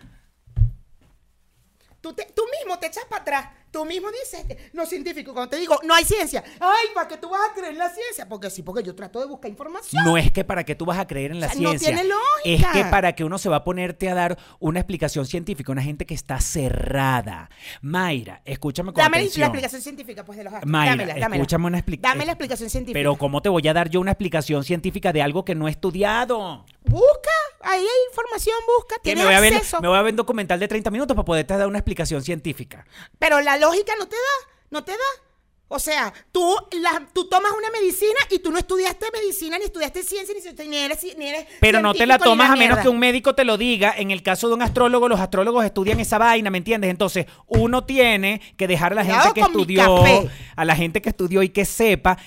[2.04, 3.48] Tú, te- tú mismo te echas para atrás.
[3.70, 5.32] Tú mismo dices, no científico.
[5.32, 6.44] Cuando te digo, no hay ciencia.
[6.60, 8.28] Ay, ¿para qué tú vas a creer en la ciencia?
[8.28, 10.04] Porque sí, porque yo trato de buscar información.
[10.04, 11.88] No es que para que tú vas a creer en la O sea, no ciencia.
[11.88, 12.02] tiene
[12.44, 12.72] Es lógica.
[12.72, 16.04] que para que uno se va a ponerte a dar una explicación científica, una gente
[16.04, 17.48] que está cerrada.
[17.80, 20.70] Mayra, escúchame con Dame la explicación científica, pues, de los astros.
[20.70, 21.36] Mayra, dámela, dámela.
[21.42, 22.98] escúchame una expli- Dame la explicación científica.
[22.98, 25.70] Pero ¿cómo te voy a dar yo una explicación científica de algo que no he
[25.70, 26.64] estudiado?
[26.84, 27.30] Busca,
[27.64, 28.96] ahí hay información, busca.
[29.02, 29.80] Tienes me voy, a ver, acceso.
[29.80, 32.86] me voy a ver un documental de 30 minutos para poderte dar una explicación científica.
[33.18, 34.98] Pero la lógica no te da, no te da.
[35.66, 40.02] O sea, tú, la- tú tomas una medicina y tú no estudiaste medicina, ni estudiaste
[40.02, 42.98] ciencia, ni, ni eres, ni eres Pero no te la tomas a menos que un
[42.98, 43.94] médico te lo diga.
[43.96, 46.90] En el caso de un astrólogo, los astrólogos estudian esa vaina, ¿me entiendes?
[46.90, 50.04] Entonces, uno tiene que dejar a la gente que estudió,
[50.54, 52.18] a la gente que estudió y que sepa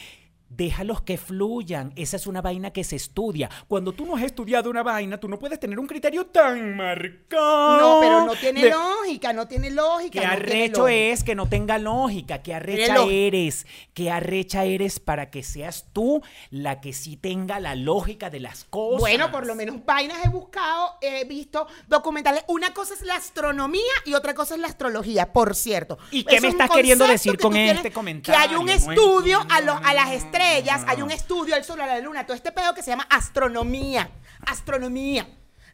[0.49, 1.91] Déjalos que fluyan.
[1.95, 3.49] Esa es una vaina que se estudia.
[3.67, 7.77] Cuando tú no has estudiado una vaina, tú no puedes tener un criterio tan marcado.
[7.77, 10.19] No, pero no tiene de- lógica, no tiene lógica.
[10.21, 15.29] Qué no arrecho es que no tenga lógica, qué arrecha eres, qué arrecha eres para
[15.29, 18.99] que seas tú la que sí tenga la lógica de las cosas.
[18.99, 22.43] Bueno, por lo menos vainas he buscado, he visto documentales.
[22.47, 25.97] Una cosa es la astronomía y otra cosa es la astrología, por cierto.
[26.11, 28.39] ¿Y qué me estás queriendo decir que con este comentario?
[28.39, 29.73] Que hay un No estudio a, entiendo.
[29.81, 32.73] lo- a las estrellas, hay un estudio al sol, a la luna, todo este pedo
[32.73, 34.09] que se llama astronomía.
[34.45, 35.27] Astronomía.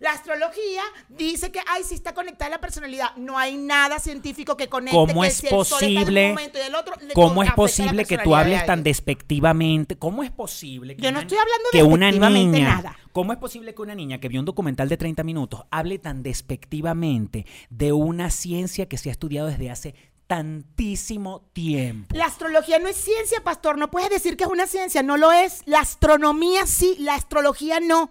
[0.04, 3.16] La astrología dice que, ay, sí está conectada la personalidad.
[3.16, 6.04] No hay nada científico que conecte ¿Cómo que es si el sol está en un
[6.04, 6.52] posible?
[6.54, 9.98] y el otro, le ¿Cómo es posible que tú de hables tan despectivamente?
[9.98, 12.98] ¿Cómo es posible que Yo no estoy hablando que una niña, nada.
[13.14, 16.22] ¿Cómo es posible que una niña que vio un documental de 30 minutos hable tan
[16.22, 19.96] despectivamente de una ciencia que se ha estudiado desde hace
[20.34, 22.16] tantísimo tiempo?
[22.16, 23.78] La astrología no es ciencia, pastor.
[23.78, 25.04] No puedes decir que es una ciencia.
[25.04, 25.62] No lo es.
[25.66, 28.10] La astronomía sí, la astrología no.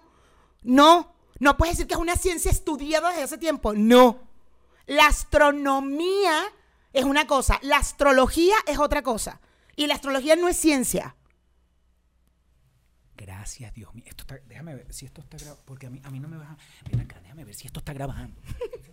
[0.61, 1.13] No.
[1.39, 3.73] No puedes decir que es una ciencia estudiada desde hace tiempo.
[3.73, 4.21] No.
[4.85, 6.45] La astronomía
[6.93, 7.59] es una cosa.
[7.61, 9.41] La astrología es otra cosa.
[9.75, 11.17] Y la astrología no es ciencia.
[13.17, 14.05] Gracias, Dios mío.
[14.07, 15.61] Esto está, déjame ver si esto está grabando.
[15.65, 16.55] Porque a mí, a mí no me va.
[16.89, 18.39] Ven acá, déjame ver si esto está grabando.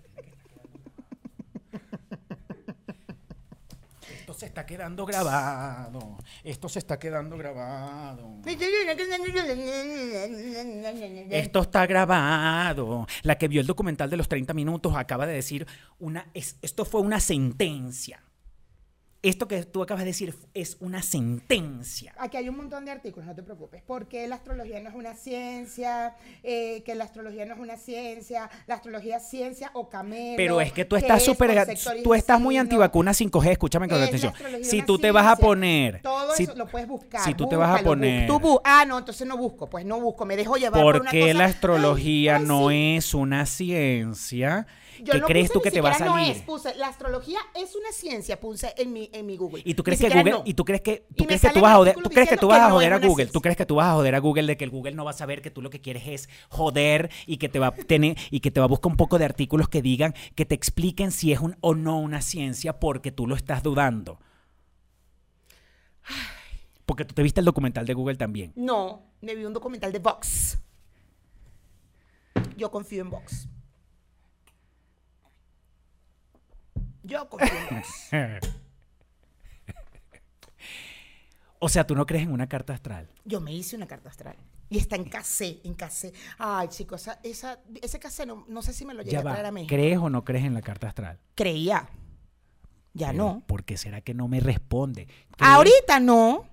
[4.40, 6.16] se está quedando grabado.
[6.42, 8.38] Esto se está quedando grabado.
[11.30, 13.06] Esto está grabado.
[13.22, 15.66] La que vio el documental de los 30 minutos acaba de decir
[15.98, 16.26] una.
[16.34, 18.22] es- esto fue una sentencia.
[19.22, 22.14] Esto que tú acabas de decir es una sentencia.
[22.18, 23.82] Aquí hay un montón de artículos, no te preocupes.
[23.86, 28.48] Porque la astrología no es una ciencia, Eh, que la astrología no es una ciencia,
[28.66, 30.36] la astrología es ciencia o camelo.
[30.38, 31.54] Pero es que tú ¿qué estás es súper.
[31.54, 33.50] concepto Tú estás muy antivacuna 5G.
[33.52, 34.32] Escúchame con Es atención.
[34.62, 36.00] Si una tú te vas a poner.
[36.00, 37.22] Todo si- eso lo puedes buscar.
[37.22, 39.68] si tú te vas a poner- tú bu- ah, no, entonces no busco.
[39.68, 40.24] Pues no busco.
[40.24, 41.34] Me dejo llevar por una Porque cosa.
[41.34, 42.96] la astrología ay, no sí.
[42.96, 44.66] es una ciencia.
[45.02, 46.12] Yo ¿Qué no crees tú que te va a salir?
[46.12, 49.62] No es, puse, la astrología es una ciencia, puse en mi, en mi Google.
[49.64, 50.42] Y tú Ni crees que Google, no.
[50.44, 52.48] y tú crees que tú crees que tú vas a joder, tú crees que tú
[52.48, 54.56] vas a joder a Google, tú crees que tú vas a joder a Google de
[54.56, 57.38] que el Google no va a saber que tú lo que quieres es joder y
[57.38, 59.68] que te va a tener y que te va a buscar un poco de artículos
[59.68, 63.34] que digan que te expliquen si es un o no una ciencia porque tú lo
[63.34, 64.18] estás dudando.
[66.86, 68.52] Porque tú te viste el documental de Google también.
[68.56, 70.58] No, me vi un documental de Vox.
[72.56, 73.48] Yo confío en Vox.
[77.10, 78.50] Yo confío en Vox.
[81.58, 83.08] O sea, tú no crees en una carta astral.
[83.24, 84.36] Yo me hice una carta astral.
[84.70, 86.12] Y está en casé, en casé.
[86.38, 89.22] Ay, chicos, esa, esa- ese casé no, no sé si me lo llegué Ya a
[89.24, 89.48] traer va.
[89.48, 89.68] a México.
[89.74, 91.18] ¿Crees o no crees en la carta astral?
[91.34, 91.88] Creía.
[92.94, 93.44] Ya Pero, no.
[93.46, 95.06] ¿Por qué será que no me responde?
[95.06, 96.46] ¿Crees Ahorita no.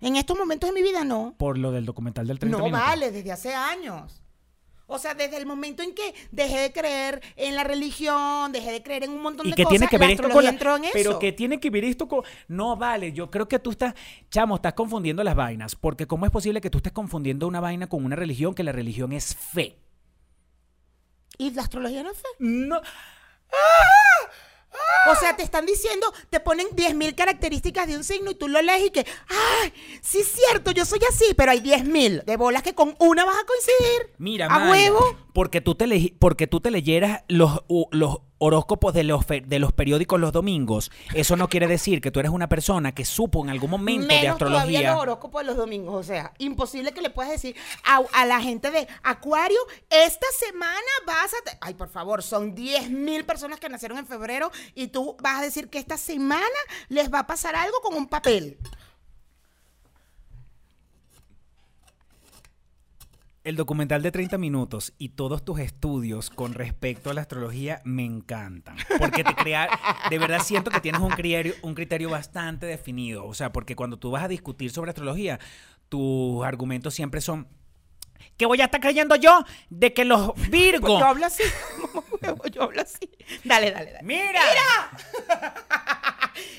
[0.00, 1.34] En estos momentos de mi vida no.
[1.38, 2.84] Por lo del documental del 30 No minutos.
[2.86, 4.20] vale, desde hace años.
[4.86, 8.82] O sea, desde el momento en que dejé de creer en la religión, dejé de
[8.82, 10.76] creer en un montón ¿Y de qué cosas, tiene que ver esto con la- entró
[10.76, 10.92] en eso.
[10.92, 13.94] Pero qué tiene que ver esto con No vale, yo creo que tú estás
[14.30, 17.86] chamo, estás confundiendo las vainas, porque cómo es posible que tú estés confundiendo una vaina
[17.88, 19.78] con una religión que la religión es fe.
[21.38, 22.28] ¿Y la astrología no es fe?
[22.38, 22.80] No,
[25.10, 28.60] O sea, te están diciendo, te ponen 10.000 características de un signo y tú lo
[28.62, 29.06] lees y que,
[29.62, 29.72] ¡ay!
[30.02, 33.36] Sí es cierto, yo soy así, pero hay 10.000 de bolas que con una vas
[33.36, 34.14] a coincidir.
[34.18, 35.16] mira, A Maya, huevo.
[35.32, 37.60] porque tú te le- porque tú te leyeras los
[37.90, 42.20] los horóscopos de los de los periódicos los domingos, eso no quiere decir que tú
[42.20, 44.92] eres una persona que supo en algún momento de Menos todavía astrología.
[44.92, 45.94] los horóscopos de los domingos.
[45.94, 49.58] O sea, imposible que le puedas decir a, a la gente de Acuario,
[49.90, 51.50] esta semana vas a...
[51.50, 51.58] te-".
[51.60, 55.68] Ay, por favor, son 10.000 personas que nacieron en febrero y tú vas a decir
[55.68, 56.44] que esta semana
[56.88, 58.58] les va a pasar algo con un papel.
[63.44, 68.02] El documental de 30 minutos y todos tus estudios con respecto a la astrología me
[68.02, 68.74] encantan.
[68.98, 69.68] Porque te crea,
[70.08, 73.26] de verdad siento que tienes un criterio, un criterio bastante definido.
[73.26, 75.40] O sea, porque cuando tú vas a discutir sobre astrología,
[75.90, 77.46] tus argumentos siempre son.
[78.36, 80.98] ¿Qué voy a estar creyendo yo de que los Pues Virgos.
[81.00, 81.42] yo hablo así.
[82.52, 83.10] yo hablo así.
[83.44, 84.02] Dale, dale, dale.
[84.04, 84.40] ¡Mira!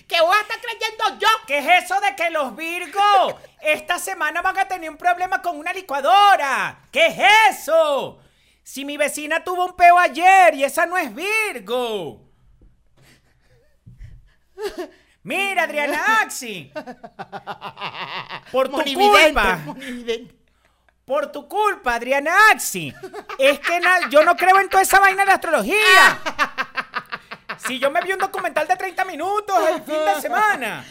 [0.08, 1.28] ¿Qué voy a estar creyendo yo?
[1.48, 5.58] ¿Qué es eso de que los Virgos esta semana van a tener un problema con
[5.58, 6.80] una licuadora?
[6.92, 7.18] ¿Qué es
[7.60, 8.20] eso?
[8.64, 12.22] Si mi vecina tuvo un peo ayer y esa no es Virgo.
[15.24, 16.72] Mira, Adriana Axi.
[18.52, 19.58] Por tu Monividente, culpa.
[19.66, 20.36] monividente.
[21.06, 22.92] Por tu culpa, Adriana Axi.
[23.38, 23.80] Es que
[24.10, 26.20] yo no creo en toda esa vaina de astrología.
[27.68, 30.84] Si yo me vi un documental de 30 minutos el fin de semana.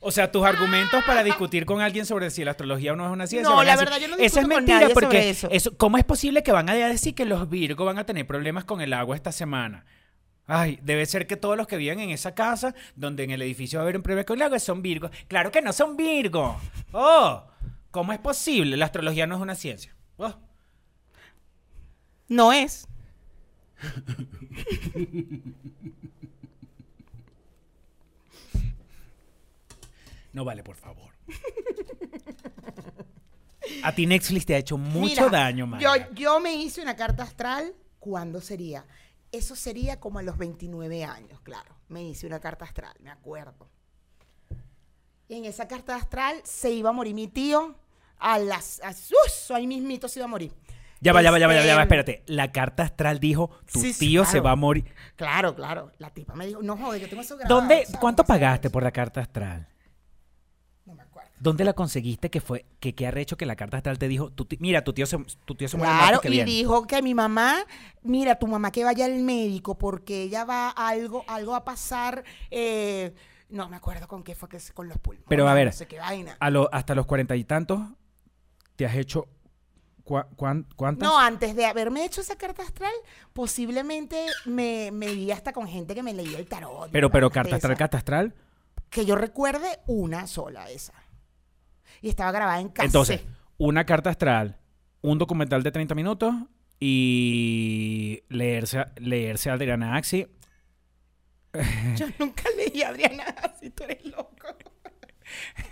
[0.00, 3.10] O sea, tus argumentos para discutir con alguien sobre si la astrología o no es
[3.12, 3.52] una ciencia.
[3.52, 5.48] No, la verdad yo no Esa es mentira con nadie porque sobre eso.
[5.50, 5.76] eso.
[5.76, 8.80] ¿cómo es posible que van a decir que los Virgo van a tener problemas con
[8.80, 9.84] el agua esta semana?
[10.46, 13.78] Ay, debe ser que todos los que viven en esa casa, donde en el edificio
[13.78, 15.10] va a haber un el agua, son Virgos.
[15.26, 16.56] Claro que no son Virgos.
[16.92, 17.44] Oh,
[17.90, 18.76] ¿cómo es posible?
[18.76, 19.94] La astrología no es una ciencia.
[20.16, 20.34] Oh.
[22.28, 22.86] No es.
[30.32, 31.10] No vale, por favor.
[33.82, 36.10] A ti Netflix te ha hecho mucho Mira, daño, yo, Mayra.
[36.12, 37.74] yo me hice una carta astral.
[37.98, 38.84] ¿Cuándo sería?
[39.32, 41.74] Eso sería como a los 29 años, claro.
[41.88, 43.68] Me hice una carta astral, me acuerdo.
[45.28, 47.74] Y en esa carta astral se iba a morir mi tío.
[48.18, 48.80] A las.
[48.82, 48.94] A,
[49.54, 50.52] ahí mismito se iba a morir.
[51.00, 52.22] Ya va, ya va, ya va, ya va, ya va, Este, espérate.
[52.26, 54.84] La carta astral dijo, tu Sí, sí, tío se va a morir.
[55.16, 55.92] Claro, claro.
[55.98, 57.60] La tipa me dijo, no joder, yo tengo eso grabado.
[57.60, 59.68] ¿Dónde, cuánto pagaste por la carta astral?
[61.38, 64.46] ¿Dónde la conseguiste que fue, que qué arrecho que la carta astral te dijo, tu
[64.46, 66.50] ti- mira, tu tío se, tu tío se muere el Claro, martes que y viene"?
[66.50, 67.58] dijo que mi mamá,
[68.02, 72.24] mira, tu mamá que vaya al médico porque ella va a algo, algo a pasar,
[72.50, 73.14] eh,
[73.50, 75.26] no me acuerdo con qué fue que es- con los pulmones.
[75.28, 76.36] Pero a ver, no sé qué vaina.
[76.40, 77.80] A lo- hasta los cuarenta y tantos,
[78.74, 79.28] ¿te has hecho
[80.04, 81.06] cua- cuán- cuántas?
[81.06, 82.92] No, antes de haberme hecho esa carta astral,
[83.34, 86.90] posiblemente me, me vi hasta con gente que me leía el tarot.
[86.90, 88.34] pero, pero carta astral, carta astral.
[88.88, 90.94] Que yo recuerde una sola esa.
[92.02, 92.86] Y estaba grabada en casa.
[92.86, 93.22] Entonces,
[93.58, 94.58] una carta astral,
[95.02, 96.34] un documental de 30 minutos
[96.80, 100.26] y leerse, a- leerse a Adriana Axi.
[101.96, 104.46] Yo nunca leí a Adriana así, tú eres loco.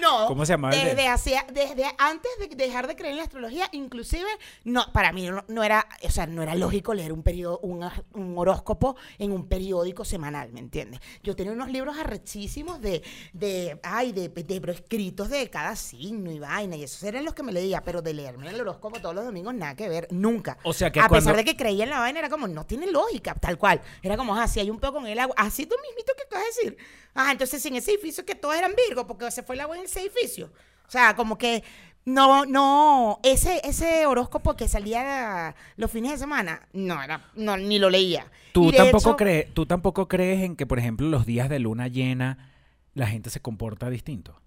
[0.00, 3.16] No, ¿Cómo se llamaba el de- desde, hacia- desde antes de dejar de creer en
[3.18, 4.28] la astrología, inclusive,
[4.64, 7.88] no, para mí no, no era, o sea, no era lógico leer un periodo, un,
[8.14, 11.00] un horóscopo en un periódico semanal, ¿me entiendes?
[11.22, 16.30] Yo tenía unos libros arrechísimos de, de, ay, de, de, pero escritos de cada signo
[16.30, 19.14] y vaina, y esos eran los que me leía, pero de leerme el horóscopo todos
[19.14, 20.58] los domingos, nada que ver, nunca.
[20.64, 22.66] O sea que A cuando- pesar de que creía en la vaina, era como, no
[22.66, 23.80] tiene lógica, tal cual.
[24.02, 26.44] Era como, ah, si hay un peo con el agua, así tú mismito que acabas
[26.56, 26.76] de decir.
[27.18, 29.85] Ah, entonces en ese edificio que todos eran Virgo, porque se fue el agua en
[29.86, 30.52] ese edificio.
[30.86, 31.64] O sea, como que
[32.06, 37.80] no, no, ese, ese horóscopo que salía los fines de semana, no era, no, ni
[37.80, 38.30] lo leía.
[38.52, 41.88] ¿Tú tampoco, hecho, crees, ¿Tú tampoco crees en que, por ejemplo, los días de luna
[41.88, 42.52] llena
[42.94, 44.40] la gente se comporta distinto?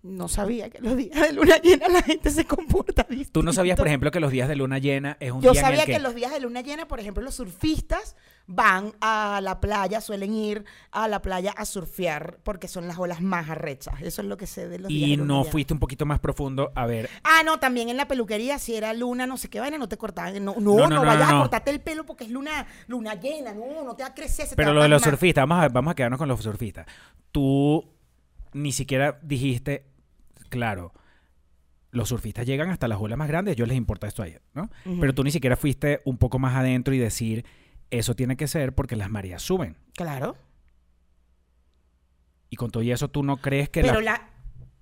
[0.00, 3.32] No sabía que los días de luna llena la gente se comporta distinto.
[3.32, 5.60] ¿Tú no sabías, por ejemplo, que los días de luna llena es un Yo día
[5.60, 5.92] sabía en que...
[5.96, 6.02] el que...
[6.04, 8.14] los días de luna llena, por ejemplo, los surfistas
[8.46, 13.20] van a la playa, suelen ir a la playa a surfear porque son las olas
[13.20, 14.00] más arrechas.
[14.00, 15.50] Eso es lo que sé de los días Y de luna no llena.
[15.52, 17.10] fuiste un poquito más profundo a ver...
[17.24, 19.98] Ah, no, también en la peluquería, si era luna, no sé qué vaina, no te
[19.98, 20.32] cortaban.
[20.44, 23.14] No, no, No, no, no, no, vayas a cortarte el pelo porque es luna, luna
[23.16, 24.46] llena, no, no te va a crecer.
[24.46, 26.28] se te Pero va lo a de los surfistas, vamos a, vamos a quedarnos con
[26.28, 26.86] los surfistas.
[27.32, 27.84] Tú
[28.52, 29.84] ni siquiera dijiste,
[30.48, 30.92] claro,
[31.90, 34.70] los surfistas llegan hasta las olas más grandes, yo les importa esto a ellos, ¿no?
[35.00, 37.44] Pero tú ni siquiera fuiste un poco más adentro y decir,
[37.90, 39.76] eso tiene que ser porque las mareas suben.
[39.94, 40.36] Claro.
[42.50, 44.12] Y con todo y eso tú no crees que Pero la...
[44.12, 44.30] la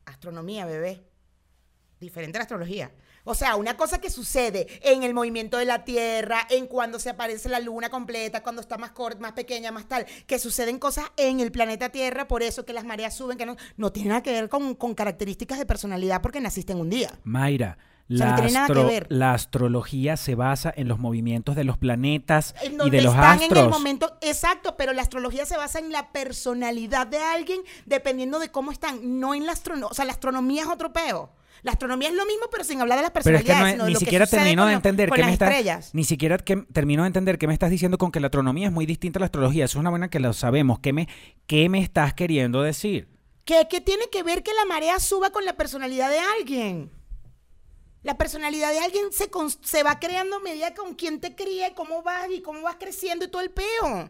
[0.05, 1.05] astronomía, bebé,
[2.01, 2.91] diferente a la astrología.
[3.27, 7.11] O sea, una cosa que sucede en el movimiento de la Tierra, en cuando se
[7.11, 11.05] aparece la luna completa, cuando está más corta, más pequeña, más tal, que suceden cosas
[11.19, 14.23] en el planeta Tierra, por eso que las mareas suben, que no, no tiene nada
[14.23, 17.11] que ver con, con características de personalidad porque naciste en un día.
[17.25, 17.77] Mayra,
[18.09, 22.55] O sea, la, no astro- la astrología se basa en los movimientos de los planetas
[22.63, 25.91] En y de los están en el momento exacto, pero la astrología se basa en
[25.91, 29.89] la personalidad de alguien dependiendo de cómo están, no en la astronomía.
[29.91, 31.31] O sea, la astronomía es otro peo.
[31.67, 33.83] La astronomía es lo mismo, pero sin hablar de las Pero es que personalidades, no
[33.85, 36.57] es- ni lo que siquiera termino con de entender qué me estás ni siquiera que
[36.73, 39.21] termino de entender qué me estás diciendo con que la astronomía es muy distinta a
[39.21, 39.65] la astrología.
[39.65, 40.79] Eso es una buena que lo sabemos.
[40.79, 41.09] ¿Qué me,
[41.49, 43.09] qué me estás queriendo decir?
[43.45, 46.93] ¿Qué, qué tiene que ver que la marea suba con la personalidad de alguien?
[48.05, 49.29] La personalidad de alguien se,
[49.63, 52.77] se va creando a medida con quién te cría y cómo vas y cómo vas
[52.79, 54.09] creciendo y todo el peo.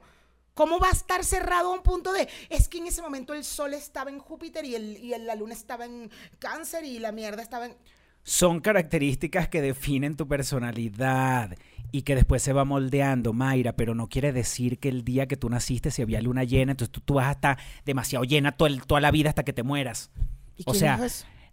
[0.57, 3.45] ¿Cómo va a estar cerrado a un punto de, es que en ese momento el
[3.45, 7.13] sol estaba en Júpiter y, el, y el- la luna estaba en cáncer y la
[7.13, 7.77] mierda estaba en...
[8.23, 11.57] Son características que definen tu personalidad
[11.93, 15.37] y que después se va moldeando, Mayra, pero no quiere decir que el día que
[15.37, 18.67] tú naciste si había luna llena, entonces tú, tú vas a estar demasiado llena todo
[18.67, 20.11] el- toda la vida hasta que te mueras.
[20.57, 20.99] ¿Y O sea,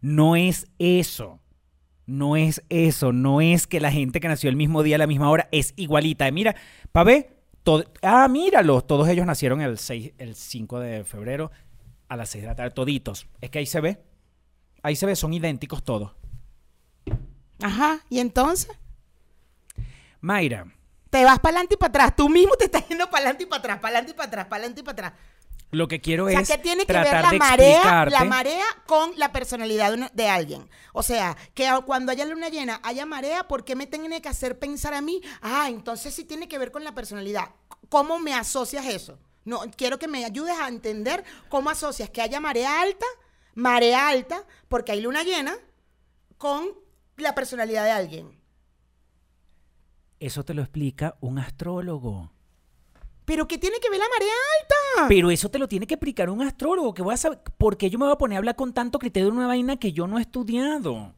[0.02, 1.40] no es eso.
[2.06, 3.12] No es eso.
[3.14, 5.74] No es que la gente que nació el mismo día a la misma hora es
[5.76, 6.32] igualita.
[6.32, 6.56] Mira,
[6.92, 7.33] pa' ver,
[7.64, 8.86] todo, ah, míralos.
[8.86, 11.52] Todos ellos nacieron el, 6, el 5 de febrero
[12.08, 13.28] a las 6 de la tarde, toditos.
[13.42, 14.04] Es que ahí se ve.
[14.82, 16.12] Ahí se ve, son idénticos todos.
[17.62, 18.70] Ajá, y entonces
[20.24, 20.66] Mayra,
[21.10, 22.16] te vas para adelante y para atrás.
[22.16, 24.46] Tú mismo te estás yendo para adelante y para atrás, para adelante y para atrás,
[24.46, 25.14] para adelante y para atrás.
[25.74, 29.12] Lo que quiero O sea, es que tiene que ver la marea, la marea con
[29.18, 30.70] la personalidad de, alguien.
[30.94, 34.60] O sea, que cuando haya luna llena, haya marea, ¿por qué me tiene que hacer
[34.60, 35.20] pensar a mí?
[35.42, 37.50] Ah, entonces sí tiene que ver con la personalidad.
[37.90, 39.18] ¿Cómo me asocias eso?
[39.46, 43.06] No, quiero que me ayudes a entender cómo asocias que haya marea alta,
[43.56, 45.56] marea alta, porque hay luna llena,
[46.38, 46.68] con
[47.18, 48.40] la personalidad de alguien.
[50.20, 52.33] Eso te lo explica un astrólogo.
[53.26, 55.08] Pero ¿qué tiene que ver la marea alta?
[55.08, 56.94] Pero eso te lo tiene que explicar un astrólogo.
[56.94, 59.00] Que voy a saber, ¿Por qué yo me voy a poner a hablar con tanto
[59.00, 61.14] criterio de una vaina que yo no he estudiado?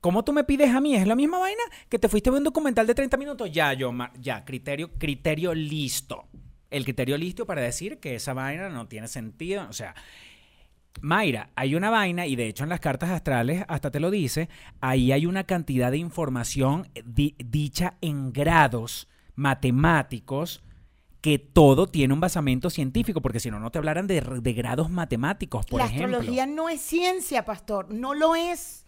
[0.00, 0.94] ¿Cómo tú me pides a mí?
[0.94, 3.50] ¿Es la misma vaina que te fuiste a ver un documental de 30 minutos?
[3.50, 6.26] Ya, yo, ya, criterio, criterio listo.
[6.70, 9.66] El criterio listo para decir que esa vaina no tiene sentido.
[9.68, 9.94] O sea,
[11.00, 14.48] Mayra, hay una vaina, y de hecho en las cartas astrales hasta te lo dice,
[14.80, 20.62] ahí hay una cantidad de información di- dicha en grados matemáticos
[21.20, 24.90] que todo tiene un basamento científico, porque si no, no te hablaran de, de grados
[24.90, 26.18] matemáticos, por la ejemplo.
[26.18, 27.90] astrología no es ciencia, pastor.
[27.92, 28.86] No lo es.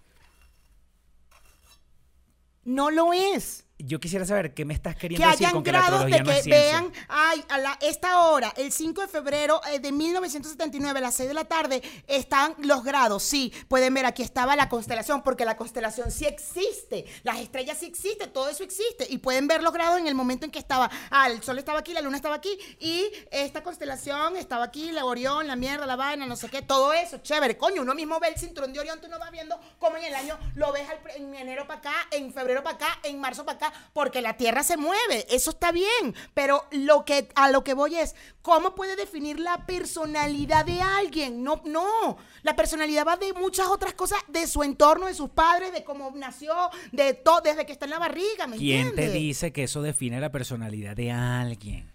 [2.64, 3.67] No lo es.
[3.78, 6.16] Yo quisiera saber qué me estás Que queriendo decir hayan con que la grados de
[6.16, 9.78] astrología no que es vean, ay, a la, esta hora, el 5 de febrero eh,
[9.78, 13.22] de 1979, a las 6 de la tarde, están los grados.
[13.22, 17.04] Sí, pueden ver, aquí estaba la constelación, porque la constelación sí existe.
[17.22, 19.06] Las estrellas sí existen, todo eso existe.
[19.08, 21.78] Y pueden ver los grados en el momento en que estaba, ah, el sol estaba
[21.78, 25.96] aquí, la luna estaba aquí, y esta constelación estaba aquí, la Orión, la mierda, la
[25.96, 27.56] vaina, no sé qué, todo eso, chévere.
[27.56, 30.14] Coño, uno mismo ve el cinturón de Orión, tú no vas viendo cómo en el
[30.14, 33.56] año lo ves al en enero para acá, en febrero para acá, en marzo para
[33.56, 37.74] acá, porque la Tierra se mueve, eso está bien, pero lo que a lo que
[37.74, 41.42] voy es, ¿cómo puede definir la personalidad de alguien?
[41.42, 45.72] No, no, la personalidad va de muchas otras cosas, de su entorno, de sus padres,
[45.72, 46.54] de cómo nació,
[46.92, 50.20] de todo, desde que está en la barriga, ¿me ¿Quién te dice que eso define
[50.20, 51.92] la personalidad de alguien?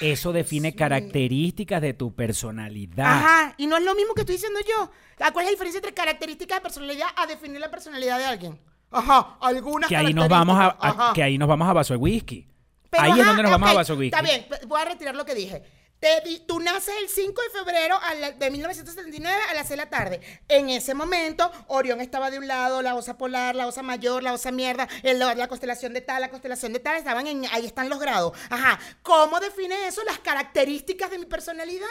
[0.00, 3.06] Eso define características de tu personalidad.
[3.06, 4.90] Ajá, y no es lo mismo que estoy diciendo yo.
[5.16, 8.58] ¿Cuál es la diferencia entre características de personalidad a definir la personalidad de alguien?
[8.94, 12.46] Ajá, algunas Que ahí nos vamos a, que ahí nos vamos a vaso de whisky.
[12.90, 14.14] Pero, ahí es donde nos vamos a vaso de whisky.
[14.16, 15.62] Está bien, voy a retirar lo que dije.
[16.00, 19.76] Te tú naces el 5 de febrero a la- de 1979 a las 6 de
[19.76, 20.20] la tarde.
[20.48, 24.34] En ese momento, Orión estaba de un lado, la osa polar, la osa mayor, la
[24.34, 27.64] osa mierda, el- la, la constelación de tal, la constelación de tal, estaban en, ahí
[27.64, 28.36] están los grados.
[28.50, 31.86] Ajá, ¿cómo define eso las características de mi personalidad?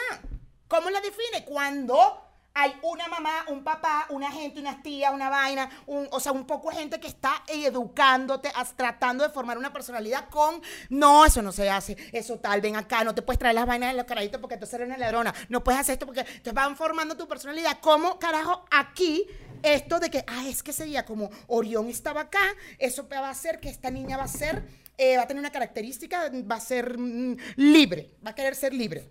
[0.68, 1.44] ¿Cómo la define?
[1.44, 2.23] Cuando
[2.56, 6.46] hay una mamá, un papá, una gente, unas tías, una vaina, un- o sea, un
[6.46, 11.50] poco de gente que está educándote, tratando de formar una personalidad con, no, eso no
[11.50, 14.40] se hace, eso tal, ven acá, no te puedes traer las vainas de los carajitos
[14.40, 17.78] porque tú eres una ladrona, no puedes hacer esto porque te van formando tu personalidad.
[17.80, 19.26] ¿Cómo carajo aquí
[19.62, 22.44] esto de que, ah, es que sería como Orión estaba acá,
[22.78, 24.62] eso va a hacer que esta niña va a ser,
[24.96, 28.72] eh, va a tener una característica, va a ser mm, libre, va a querer ser
[28.72, 29.08] libre.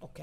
[0.00, 0.20] Ok.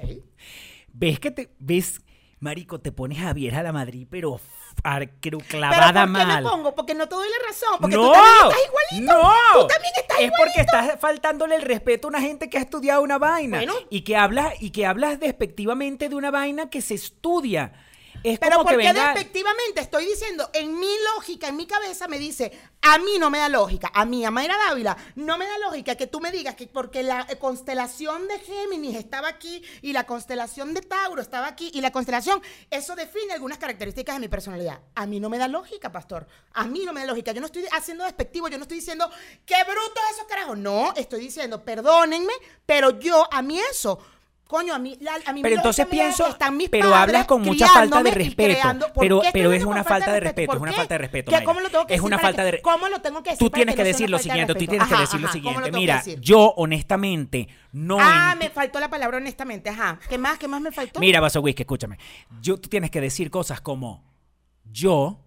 [0.91, 2.01] ¿Ves que te ves,
[2.39, 4.45] marico, te pones a vieja la Madrid, pero f-
[4.83, 6.43] ar- pero ¿Pero clavada por qué mal?
[6.43, 6.75] me pongo?
[6.75, 7.77] Porque no te doy la razón.
[7.81, 9.13] Porque no, tú también estás igualito.
[9.13, 9.61] no.
[9.61, 10.35] Tú también estás es igualito.
[10.37, 13.73] porque estás faltándole el respeto a una gente que ha estudiado una vaina Bueno.
[13.89, 17.73] y que hablas y que hablas despectivamente de una vaina que se estudia.
[18.24, 19.13] Es Pero como que porque venga.
[19.13, 22.51] despectivamente estoy diciendo, en mi lógica, en mi cabeza me dice,
[22.82, 25.95] a mí no me da lógica, a mí, a Mayra Dávila, no me da lógica
[25.95, 30.74] que tú me digas que porque la constelación de Géminis estaba aquí y la constelación
[30.74, 34.80] de Tauro estaba aquí y la constelación, eso define algunas características de mi personalidad.
[34.95, 36.28] A mí no me da lógica, pastor.
[36.53, 37.32] A mí no me da lógica.
[37.32, 39.09] Yo no estoy haciendo despectivo, yo no estoy diciendo,
[39.45, 40.57] qué brutos esos carajos.
[40.57, 42.34] No, estoy diciendo, perdónenme,
[42.65, 43.99] pero yo, a mí eso...
[44.50, 47.43] Coño, a mí, la- a mí Pero entonces pienso, que están mis pero hablas con
[47.43, 48.52] mucha falta de respeto.
[48.60, 51.32] creando- ¿Por Pero, pero es una falta de ¿Por respeto, es una falta de respeto.
[51.45, 53.76] ¿Cómo lo tengo que Es una falta de ¿Cómo lo tengo que decir Tú tienes
[53.76, 55.72] que decir lo siguiente, tú tienes que decir lo ajá, ¿cómo siguiente.
[55.78, 60.00] Mira, yo honestamente no Ah, me faltó la palabra honestamente, ajá.
[60.10, 60.39] ¿Qué más?
[60.39, 61.00] ¿Qué más me faltó?
[61.00, 62.00] Mira, Vaso Whisky, escúchame.
[62.41, 64.04] Yo, tú tienes que decir cosas como
[64.66, 65.20] yo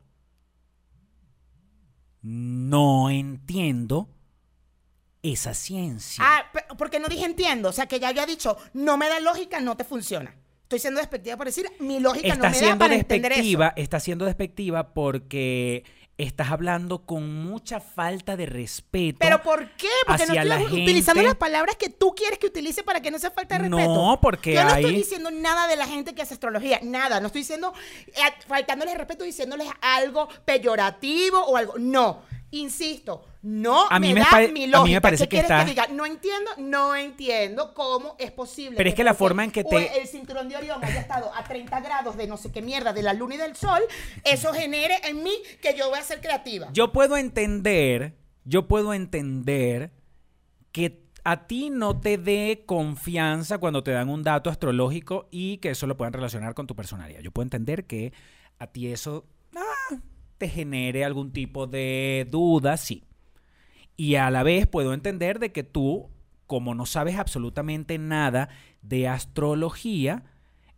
[2.23, 4.09] no entiendo
[5.23, 6.23] esa ciencia.
[6.27, 6.45] Ah,
[6.77, 9.77] porque no dije entiendo, o sea, que ya había dicho, no me da lógica, no
[9.77, 10.35] te funciona.
[10.65, 13.39] Estoy siendo despectiva por decir, mi lógica está no me da para entender eso.
[13.41, 15.85] despectiva, está siendo despectiva porque
[16.19, 19.19] estás hablando con mucha falta de respeto.
[19.21, 19.89] ¿Pero por qué?
[20.07, 21.29] Porque no estoy la utilizando gente.
[21.29, 24.19] las palabras que tú quieres que utilice para que no sea falta de No, respeto.
[24.23, 27.21] porque Yo no hay- estoy diciendo nada de la gente que hace astrología, nada.
[27.21, 27.73] No estoy diciendo,
[28.09, 31.75] eh, faltándoles respeto, diciéndoles algo peyorativo o algo.
[31.79, 35.01] No, insisto, no A mí me, me da pare- a mi mí me lógica.
[35.01, 35.89] parece ¿Qué que está- que diga?
[35.89, 38.77] No entiendo, no entiendo cómo es posible.
[38.77, 41.43] Pero es que la forma en que te- El cinturón de Orión haya estado a
[41.45, 43.81] 30 grados de no sé qué mierda de la luna y del sol,
[44.25, 46.69] eso genere en mí que yo voy a ser creativa.
[46.73, 49.91] Yo puedo entender, yo puedo entender
[50.71, 55.71] que a ti no te dé confianza cuando te dan un dato astrológico y que
[55.71, 57.21] eso lo puedan relacionar con tu personalidad.
[57.21, 58.13] Yo puedo entender que
[58.59, 59.25] a ti eso
[59.57, 59.97] ah,
[60.43, 63.05] te genere algún tipo de duda, sí.
[63.97, 66.11] Y a la vez puedo entender de que tú,
[66.49, 68.49] como no sabes absolutamente nada
[68.83, 70.25] de astrología,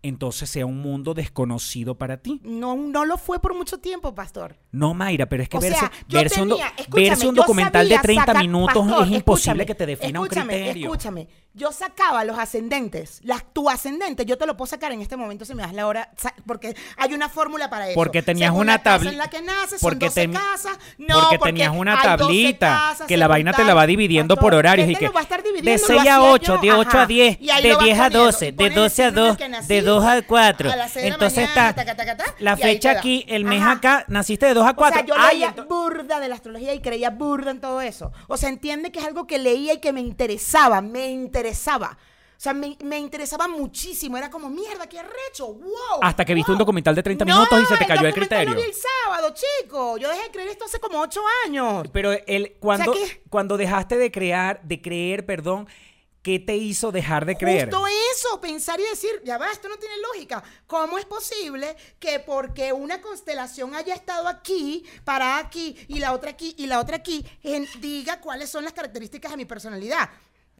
[0.04, 2.40] entonces sea un mundo desconocido para ti.
[2.44, 4.56] No, no lo fue por mucho tiempo, pastor.
[4.70, 7.88] No, Mayra, pero es que O verse, sea, verse un, tenía- escúchame, verse un documental
[7.88, 10.86] de sabía 30 sacar- minutos Pastor, es imposible que te defina un criterio.
[10.86, 15.16] Escúchame, yo sacaba los ascendentes, las, tu ascendente, yo te lo puedo sacar en este
[15.16, 16.10] momento si me das la hora,
[16.46, 17.94] porque hay una fórmula para eso.
[17.94, 20.32] Porque tenías Según una la casa tabli- en la que naces, son porque 12 teni-
[20.34, 20.78] casas.
[20.98, 24.44] No, porque tenías una hay 12 tablita que la vaina te la va dividiendo por
[24.46, 25.86] Pastor, horarios ¿qué y te que va a estar de dividiendo?
[25.86, 27.06] 6 Lo a hacía 8, yo, de 8 a ajá.
[27.06, 28.24] 10, Y ahí de lo vas 10 a poniendo.
[28.26, 29.93] 12, Y de pones 12 a el signo en 2, el que nací, de 2
[30.02, 30.72] a 4.
[30.72, 33.60] a las de la Entonces mañana, está taca, taca, taca, la fecha aquí, el mes
[33.60, 33.72] Ajá.
[33.72, 34.96] acá, naciste de 2 a O 4.
[34.96, 38.12] sea, yo Ay, leía burda de la astrología y creía burda en todo eso.
[38.28, 41.98] O sea, entiende que es algo que leía y que me interesaba, me interesaba.
[42.36, 44.18] O sea, me, me interesaba muchísimo.
[44.18, 46.00] Era como, mierda, qué recho, wow.
[46.02, 46.64] Hasta que viste un wow".
[46.64, 48.52] documental de 30 No, minutos y se te cayó el criterio.
[48.52, 49.96] Lo vi el sábado, chico.
[49.98, 51.86] Yo dejé de creer esto hace como ocho años.
[51.92, 52.92] Pero el, cuando,
[53.30, 55.68] cuando dejaste de crear, de creer, perdón,
[56.24, 57.70] ¿qué te hizo dejar de creer?
[57.70, 60.42] Justo eso, pensar y decir, ya va, esto no tiene lógica.
[60.66, 66.30] ¿Cómo es posible que porque una constelación haya estado aquí, para aquí, y la otra
[66.30, 70.08] aquí, y la otra aquí, en- diga cuáles son las características de mi personalidad?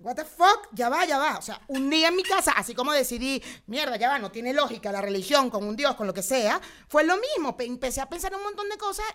[0.00, 0.68] What the fuck?
[0.72, 1.38] Ya va, ya va.
[1.38, 4.52] O sea, un día en mi casa, así como decidí, mierda, ya va, no tiene
[4.52, 7.56] lógica la religión con un Dios, con lo que sea, fue lo mismo.
[7.56, 9.06] Pe- Empecé a pensar un montón de cosas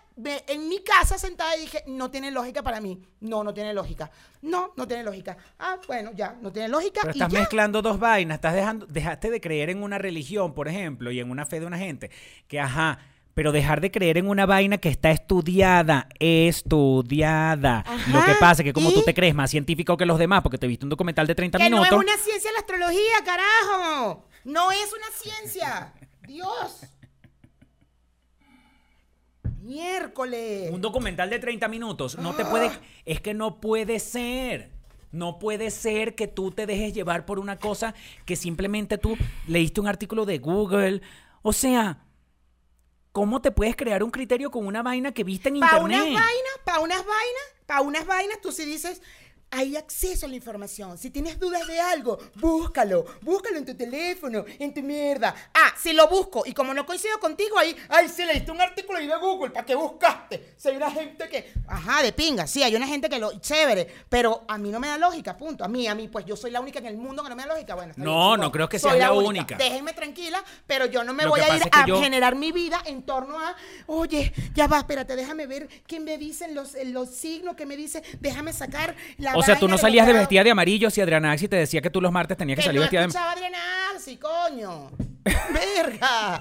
[0.48, 3.00] en mi casa sentada y dije, no tiene lógica para mí.
[3.20, 4.10] No, no tiene lógica.
[4.42, 5.38] No, no tiene lógica.
[5.60, 7.02] Ah, bueno, ya, no tiene lógica.
[7.04, 7.40] Pero y estás ya.
[7.40, 11.30] mezclando dos vainas, estás dejando, dejaste de creer en una religión, por ejemplo, y en
[11.30, 12.10] una fe de una gente,
[12.48, 12.98] que ajá,
[13.40, 17.86] pero dejar de creer en una vaina que está estudiada, estudiada.
[17.88, 18.94] Ajá, Lo que pasa es que como ¿y?
[18.94, 21.58] tú te crees más científico que los demás, porque te viste un documental de 30
[21.58, 24.28] Que minutos, no es una ciencia la astrología, carajo.
[24.44, 25.94] No es una ciencia.
[26.28, 26.82] Dios.
[29.62, 30.70] Miércoles.
[30.74, 32.70] un documental de 30 minutos, no te puede,
[33.06, 34.74] es que no puede ser.
[35.14, 39.18] No puede ser que tú te dejes llevar por una cosa que simplemente tú
[39.48, 41.02] leíste un artículo de Google.
[41.42, 42.04] O sea,
[43.20, 46.04] ¿cómo te puedes crear un criterio con una vaina que viste en Para internet?
[46.08, 49.02] unas vainas, para unas vainas, para unas vainas, tú sí dices,
[49.52, 50.97] hay acceso a la información.
[50.97, 53.06] Si tienes dudas de algo, búscalo.
[53.22, 55.34] Búscalo en tu teléfono, en tu mierda.
[55.54, 59.00] Ah, si lo busco y como no coincido contigo ahí, ay, si leíste un artículo
[59.00, 60.54] ahí de Google, ¿para qué buscaste?
[60.58, 61.54] Si hay una gente que...
[61.68, 63.39] Ajá, de pinga, sí, hay una gente que lo...
[63.39, 65.64] Chévere, pero a mí no me da lógica, punto.
[65.64, 67.43] A mí, a mí, pues yo soy la única en el mundo que no me
[67.43, 67.76] da lógica.
[67.76, 69.56] Bueno, está No, no creo que seas la única.
[69.58, 72.36] Déjenme tranquila, pero yo no me Lo voy que a ir que a yo- generar
[72.36, 73.56] mi vida en torno a,
[73.88, 78.04] oye, ya va, espérate, déjame ver qué me dicen los, los signos, qué me dice,
[78.20, 81.48] déjame sacar la O sea, tú no salías de vestida de amarillo si Adriana Axi
[81.48, 83.34] te decía que tú los martes tenías que, que salir no vestida de escuchaba a
[83.34, 83.58] Adriana
[83.94, 84.92] Arce, coño.
[85.54, 86.40] Verga.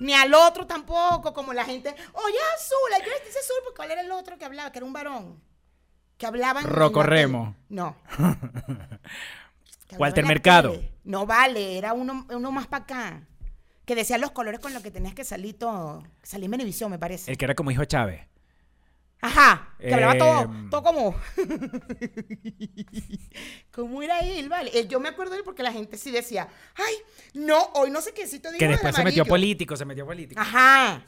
[0.00, 4.00] Ni al otro tampoco, como la gente, oye, azul, que vestirse azul, porque ¿cuál era
[4.00, 4.72] el otro que hablaba?
[4.72, 5.40] Que era un varón.
[6.16, 7.10] Que hablaba en- en la Rocco tele.
[7.16, 7.54] Remo.
[7.68, 7.96] No.
[9.98, 10.72] Walter Mercado.
[10.72, 10.92] tele.
[11.04, 13.20] No vale, era uno, uno más para acá.
[13.84, 16.02] Que decía los colores con los que tenías que salir todo.
[16.22, 17.30] Salí en me parece.
[17.30, 18.20] El que era como hijo de Chávez.
[19.22, 20.70] Ajá, que hablaba todo, Em.
[20.70, 21.14] todo como.
[23.72, 24.70] ¿Cómo era él, vale?
[24.78, 26.94] Eh, Yo me acuerdo de él porque la gente sí decía, ay,
[27.34, 29.32] no, hoy no sé qué si te digo Que después se metió amarillo".
[29.32, 30.40] político, se metió político.
[30.40, 31.02] Ajá.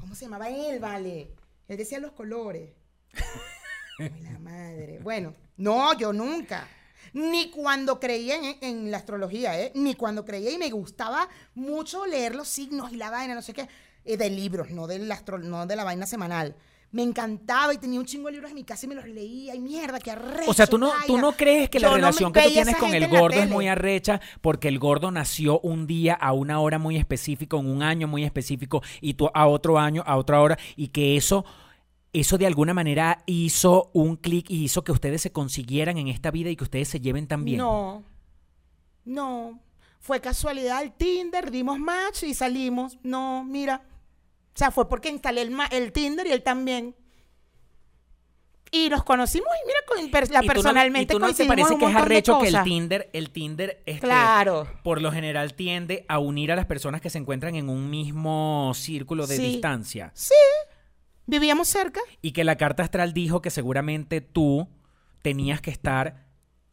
[0.00, 1.30] ¿Cómo se llamaba él, vale?
[1.68, 2.70] Él decía los colores.
[3.98, 4.98] Ay, la madre.
[5.02, 6.66] Bueno, no, yo nunca.
[7.12, 9.72] Ni cuando creía en, en la astrología, ¿eh?
[9.74, 13.52] Ni cuando creía y me gustaba mucho leer los signos y la vaina, no sé
[13.52, 13.68] qué,
[14.04, 16.56] eh, de libros, no, del astro, no de la vaina semanal.
[16.92, 19.54] Me encantaba y tenía un chingo de libros en mi casa y me los leía.
[19.54, 20.50] Y mierda, qué arrecho.
[20.50, 22.92] O sea, ¿tú no, tú no crees que la no relación que tú tienes con
[22.92, 26.98] el gordo es muy arrecha porque el gordo nació un día a una hora muy
[26.98, 30.88] específica, en un año muy específico y tú a otro año, a otra hora y
[30.88, 31.46] que eso,
[32.12, 36.30] eso de alguna manera hizo un clic y hizo que ustedes se consiguieran en esta
[36.30, 37.56] vida y que ustedes se lleven tan bien?
[37.56, 38.04] No,
[39.06, 39.58] no.
[39.98, 42.98] Fue casualidad el Tinder, dimos match y salimos.
[43.02, 43.82] No, mira.
[44.54, 46.94] O sea, fue porque instalé el, Tinder y él también.
[48.74, 51.44] Y nos conocimos y mira, con- la ¿Y tú no- personalmente ¿Y tú no te
[51.44, 52.62] parece que es arrecho que el.
[52.62, 54.66] Tinder, el Tinder este, Claro.
[54.82, 58.72] por lo general tiende a unir a las personas que se encuentran en un mismo
[58.74, 59.42] círculo de Sí.
[59.42, 60.10] distancia?
[60.14, 60.32] Sí,
[61.26, 62.00] vivíamos cerca.
[62.22, 64.68] Y que la carta astral dijo que seguramente tú
[65.20, 66.24] tenías que estar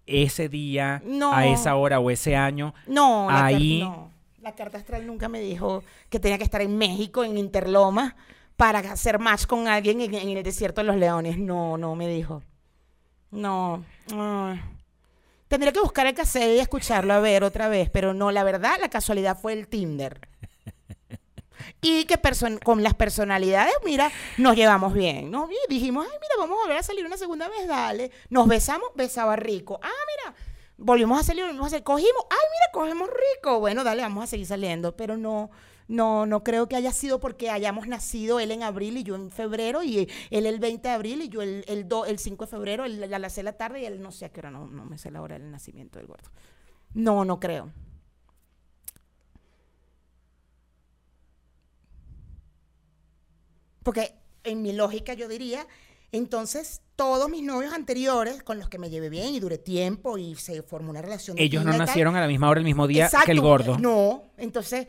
[0.06, 1.34] ese día, No.
[1.34, 2.74] a esa hora o ese año.
[2.88, 4.10] No, Ahí- no.
[4.42, 8.16] La carta astral nunca me dijo que tenía que estar en México, en Interloma,
[8.56, 11.38] para hacer match con alguien en, el desierto de los leones.
[11.38, 12.44] No, no me dijo.
[13.32, 13.84] No.
[14.14, 14.60] ay.
[15.48, 18.78] Tendría que buscar el cassette y escucharlo a ver otra vez, pero no, la verdad,
[18.80, 20.28] la casualidad fue el Tinder.
[21.82, 22.20] Y que
[22.64, 25.50] con las personalidades, mira, nos llevamos bien, ¿no?
[25.70, 28.12] Dijimos, ay, mira, vamos a volver a salir una segunda vez, dale.
[28.30, 29.80] Nos besamos, besaba rico.
[29.82, 30.36] Ah, mira,
[30.80, 31.84] volvimos a salir, volvimos a.
[31.84, 33.60] Cogimos, ay, mira, cogemos rico.
[33.60, 34.96] Bueno, dale, vamos a seguir saliendo.
[34.96, 35.50] Pero no,
[35.88, 39.32] no, no creo que haya sido porque hayamos nacido él en abril y yo en
[39.32, 42.52] febrero, y él el 20 de abril y yo el, el, do- el 5 de
[42.52, 44.52] febrero, él a las 6 de la tarde y él no sé a qué hora,
[44.52, 46.30] no, no me sé la hora del nacimiento del gordo.
[46.94, 47.72] No, no creo.
[53.84, 54.14] Porque
[54.44, 55.68] en mi lógica yo diría,
[56.12, 60.36] entonces todos mis novios anteriores con los que me llevé bien y duré tiempo y
[60.36, 61.38] se formó una relación.
[61.38, 63.78] de Ellos no nacieron a la misma hora, el mismo día que el gordo.
[63.80, 64.86] No, entonces,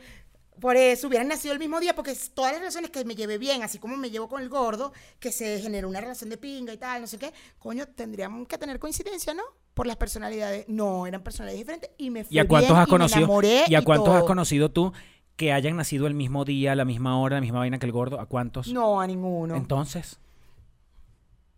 [0.59, 3.63] por eso hubieran nacido el mismo día, porque todas las relaciones que me llevé bien,
[3.63, 4.91] así como me llevo con el gordo,
[5.21, 8.57] que se generó una relación de pinga y tal, no sé qué, coño, tendríamos que
[8.57, 9.43] tener coincidencia, ¿no?
[9.73, 10.65] Por las personalidades.
[10.67, 13.19] No, eran personalidades diferentes y me fui ¿Y a cuántos bien has y me conocido?
[13.19, 14.91] enamoré ¿Y a cuántos has conocido tú
[15.37, 17.93] que hayan nacido el mismo día, a la misma hora, la misma vaina que el
[17.93, 18.19] gordo?
[18.19, 18.67] ¿A cuántos?
[18.67, 19.55] No, a ninguno.
[19.55, 20.19] Entonces,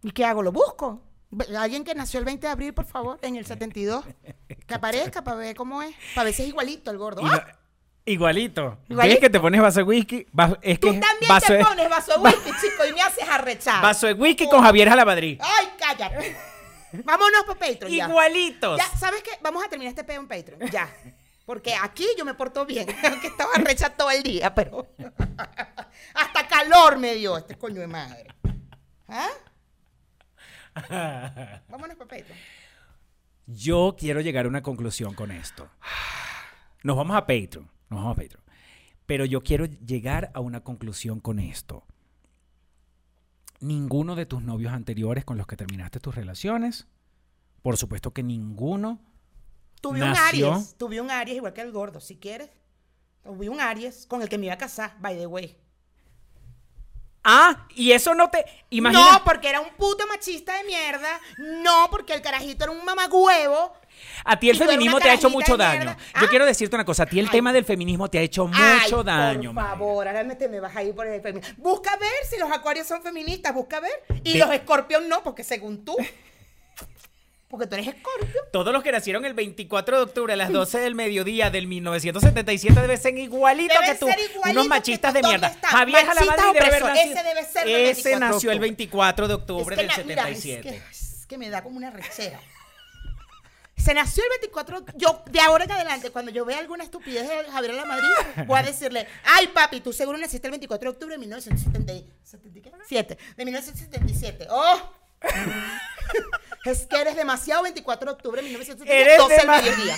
[0.03, 0.43] ¿Y qué hago?
[0.43, 1.01] ¿Lo busco?
[1.57, 4.05] Alguien que nació el 20 de abril, por favor, en el 72.
[4.67, 5.95] Que aparezca para ver cómo es.
[6.13, 7.21] Para ver si es igualito el gordo.
[7.25, 7.45] ¡Ah!
[8.05, 8.77] igualito.
[8.89, 10.27] ¿Ves que te pones vaso de whisky?
[10.61, 13.27] Es Tú que también vaso te de, pones vaso de whisky, chico, y me haces
[13.27, 13.81] arrechar.
[13.81, 15.39] vaso de whisky con Javier Jalamadrid.
[15.41, 16.35] Ay, cállate.
[17.05, 18.07] Vámonos para Patreon ya.
[18.07, 18.77] Igualitos.
[18.77, 19.31] Ya, ¿sabes qué?
[19.41, 20.69] Vamos a terminar este pedo en Patreon.
[20.69, 20.93] Ya.
[21.45, 22.87] Porque aquí yo me porto bien.
[23.09, 24.85] Aunque estaba recha todo el día, pero.
[26.13, 28.27] Hasta calor me dio este coño de madre.
[29.07, 29.29] ¿Ah?
[31.69, 32.37] Vámonos para Patreon.
[33.45, 35.69] Yo quiero llegar a una conclusión con esto.
[36.83, 37.69] Nos vamos a Patreon.
[37.89, 38.43] Nos vamos a Patreon.
[39.05, 41.85] Pero yo quiero llegar a una conclusión con esto.
[43.59, 46.87] Ninguno de tus novios anteriores con los que terminaste tus relaciones,
[47.61, 48.99] por supuesto que ninguno,
[49.83, 50.15] Tuve un.
[50.15, 50.75] Aries.
[50.77, 52.49] Tuve un Aries igual que el gordo, si quieres.
[53.21, 55.57] Tuve un Aries con el que me iba a casar, by the way.
[57.23, 58.43] Ah, y eso no te.
[58.69, 59.11] Imagina.
[59.13, 61.19] No, porque era un puto machista de mierda.
[61.37, 63.73] No, porque el carajito era un mamagüevo.
[64.25, 65.95] a ti el feminismo te ha hecho mucho daño.
[66.19, 66.27] Yo Ah.
[66.29, 67.03] quiero decirte una cosa.
[67.03, 67.31] A ti el Ay.
[67.31, 68.59] tema del feminismo te ha hecho mucho
[68.99, 69.53] Ay, daño.
[69.53, 71.53] Por favor, ahora me, te me vas a ir por el feminismo.
[71.57, 73.91] Busca ver si los acuarios son feministas, busca ver.
[74.23, 75.95] Y De- los escorpión no, porque según tú.
[77.53, 78.41] Porque tú eres escorpio.
[78.51, 82.81] Todos los que nacieron el 24 de octubre a las 12 del mediodía del 1977
[82.81, 84.07] deben ser igualitos que tú.
[84.07, 85.17] ser igualitos Unos que machistas tú.
[85.17, 85.67] de ¿Dónde mierda.
[85.67, 87.11] Javier Machistas Jalamadrid debe nacido.
[87.13, 88.59] Ese debe ser del Ese 24 de nació el octubre.
[88.59, 90.69] 24 de octubre Es que del na- mira, 77.
[90.69, 92.39] es, que, es que me da como una rechera.
[93.77, 97.29] Se nació el 24 de Yo, de ahora en adelante, cuando yo vea alguna estupidez
[97.29, 98.07] de Javier La Madrid,
[98.47, 103.17] voy a decirle, ay papi, tú seguro naciste el 24 de octubre de 1977.
[103.37, 104.47] De 1977.
[104.49, 104.91] ¡Oh!
[106.65, 109.01] Es que eres demasiado 24 de octubre de 1977.
[109.01, 109.95] Eres 12 al dema- mediodía.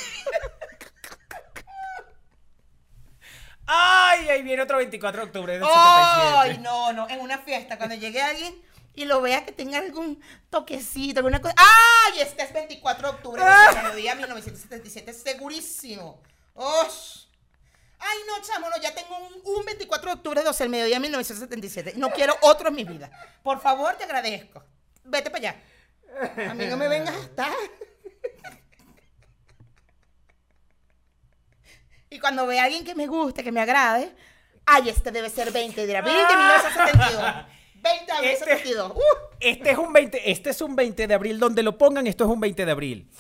[3.68, 6.62] Ay, ahí viene otro 24 de octubre del ¡Ay, 77.
[6.64, 7.10] no, no!
[7.10, 8.62] En una fiesta, cuando llegue alguien
[8.94, 11.56] y lo vea que tenga algún toquecito, alguna cosa.
[11.58, 12.22] ¡Ay!
[12.22, 16.22] Este es 24 de octubre de mediodía 1977, segurísimo.
[16.54, 17.26] ¡Osh!
[17.98, 21.00] Ay, no, chamo, no, ya tengo un, un 24 de octubre de 12 del mediodía
[21.00, 21.94] 1977.
[21.96, 23.10] No quiero otro en mi vida.
[23.42, 24.64] Por favor, te agradezco.
[25.04, 25.64] Vete para allá.
[26.50, 27.52] A mí no me vengas a estar.
[32.10, 34.16] Y cuando vea a alguien que me guste, que me agrade,
[34.66, 37.46] ay, este debe ser 20 de abril de 1972.
[37.76, 38.92] 20 de abril Este- 72.
[38.96, 39.02] ¡Uh!
[39.42, 42.30] Este es un 20, este es un 20 de abril donde lo pongan, esto es
[42.30, 43.12] un 20 de abril.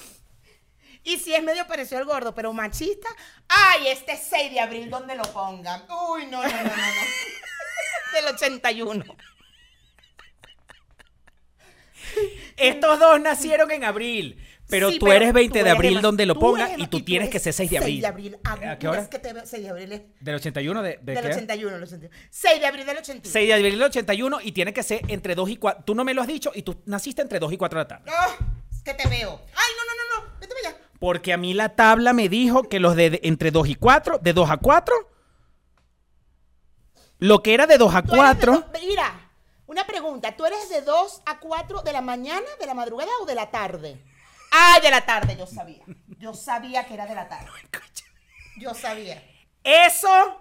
[1.03, 3.07] Y si es medio parecido al gordo, pero machista,
[3.47, 5.85] ay, este es 6 de abril donde lo pongan.
[6.09, 8.13] Uy, no, no, no, no, no.
[8.13, 9.03] Del 81.
[12.57, 14.37] Estos dos nacieron en abril,
[14.69, 16.89] pero Sí, tú eres 20 de eres abril donde lo tú pongan eres y demas-
[16.89, 17.91] tú tienes que ser 6 de abril.
[17.95, 18.37] 6 de abril.
[18.43, 19.09] ¿A qué hora?
[19.09, 20.81] Que te, 6 de abril es ¿Del 81?
[20.81, 21.27] ¿De, de del qué?
[21.29, 22.15] 81, del 81.
[22.29, 23.31] 6 de abril del 81.
[23.33, 25.83] 6 de abril del 81 y tiene que ser entre 2 y 4.
[25.85, 27.87] Tú no me lo has dicho y tú naciste entre 2 y 4 de la
[27.87, 28.11] tarde.
[28.15, 28.37] ¡Ah!
[28.71, 29.41] es que te veo.
[29.53, 30.39] Ay, no, no, no, no.
[30.39, 30.77] Vete para allá.
[30.99, 34.19] Porque a mí la tabla me dijo que los de, de- entre 2 y 4,
[34.19, 34.95] de 2 a 4,
[37.19, 39.24] lo que era de 2 a Tú eres de 4, do- Mira,
[39.75, 40.31] una pregunta.
[40.37, 43.51] ¿Tú eres de 2 a 4 de la mañana, de la madrugada o de la
[43.51, 44.01] tarde?
[44.49, 45.83] Ay, de la tarde, yo sabía.
[46.17, 47.49] Yo sabía que era de la tarde.
[48.57, 49.21] Yo sabía.
[49.65, 50.39] eso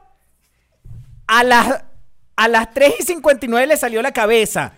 [1.26, 1.82] a las,
[2.36, 4.74] a las 3 y 59 le salió la cabeza,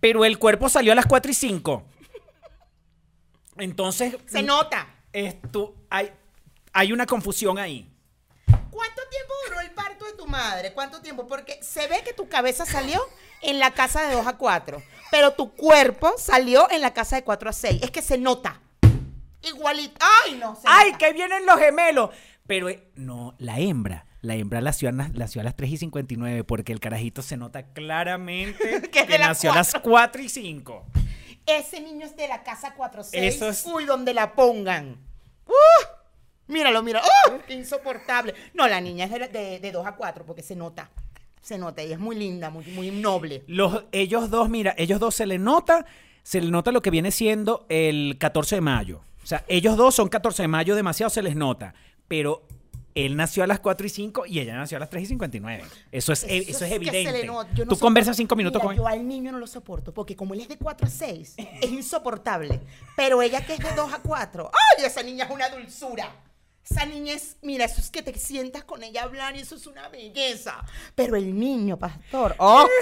[0.00, 1.84] pero el cuerpo salió a las 4 y 5.
[3.58, 4.86] Entonces, Se nota.
[5.12, 6.10] esto, hay,
[6.72, 7.92] hay una confusión ahí.
[8.70, 10.72] ¿Cuánto tiempo duró el parto de tu madre?
[10.72, 11.26] ¿Cuánto tiempo?
[11.26, 13.00] Porque se ve que tu cabeza salió
[13.42, 17.24] en la casa de 2 a 4, pero tu cuerpo salió en la casa de
[17.24, 17.82] 4 a 6.
[17.82, 18.60] Es que se nota.
[19.42, 19.94] Igualito.
[20.24, 20.56] ¡Ay, no!
[20.56, 20.98] se ¡Ay, nota.
[20.98, 22.10] que vienen los gemelos!
[22.46, 24.04] Pero eh, no, la hembra.
[24.20, 27.36] La hembra nació, a las- nació a las 3 y 59 porque el carajito se
[27.36, 30.86] nota claramente Que que, nació a las 4 y 5.
[31.46, 33.34] Ese niño es de la casa 46.
[33.34, 34.98] Eso es- Uy, donde la pongan.
[36.48, 37.00] Míralo, mira.
[37.00, 37.38] ¡Uh!
[37.46, 38.34] ¡Qué insoportable!
[38.54, 40.90] No, la niña es de, de, de 2 a 4 porque se nota.
[41.40, 41.82] Se nota.
[41.82, 43.44] Ella es muy linda, muy, muy noble.
[43.46, 45.86] Los, ellos dos, mira, ellos dos se le nota,
[46.22, 49.02] se le nota lo que viene siendo el 14 de mayo.
[49.22, 51.74] O sea, ellos dos son 14 de mayo, demasiado se les nota.
[52.08, 52.42] Pero
[52.94, 55.64] él nació a las 4 y 5 y ella nació a las 3 y 59.
[55.92, 57.26] Eso es, eh, eso es evidente.
[57.26, 60.34] no Tú conversas 5 minutos Mira, con Yo al niño no lo soporto porque como
[60.34, 62.60] él es de 4 a 6, es insoportable.
[62.96, 64.84] Pero ella que es de 2 a 4, ¡ay!
[64.84, 66.10] Esa niña es una dulzura.
[66.70, 69.56] Esa niña es, mira, eso es que te sientas con ella a hablar y eso
[69.56, 70.62] es una belleza.
[70.94, 72.66] Pero el niño, pastor, ¡oh!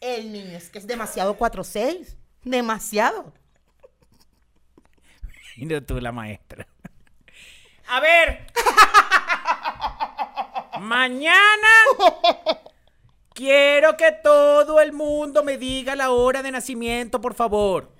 [0.00, 2.16] El niño es que es demasiado 4 a 6.
[2.42, 3.34] Demasiado.
[5.58, 6.66] Mira tú, la maestra.
[7.86, 8.46] A ver.
[10.80, 11.68] Mañana
[13.34, 17.92] quiero que todo el mundo me diga la hora de nacimiento, por favor.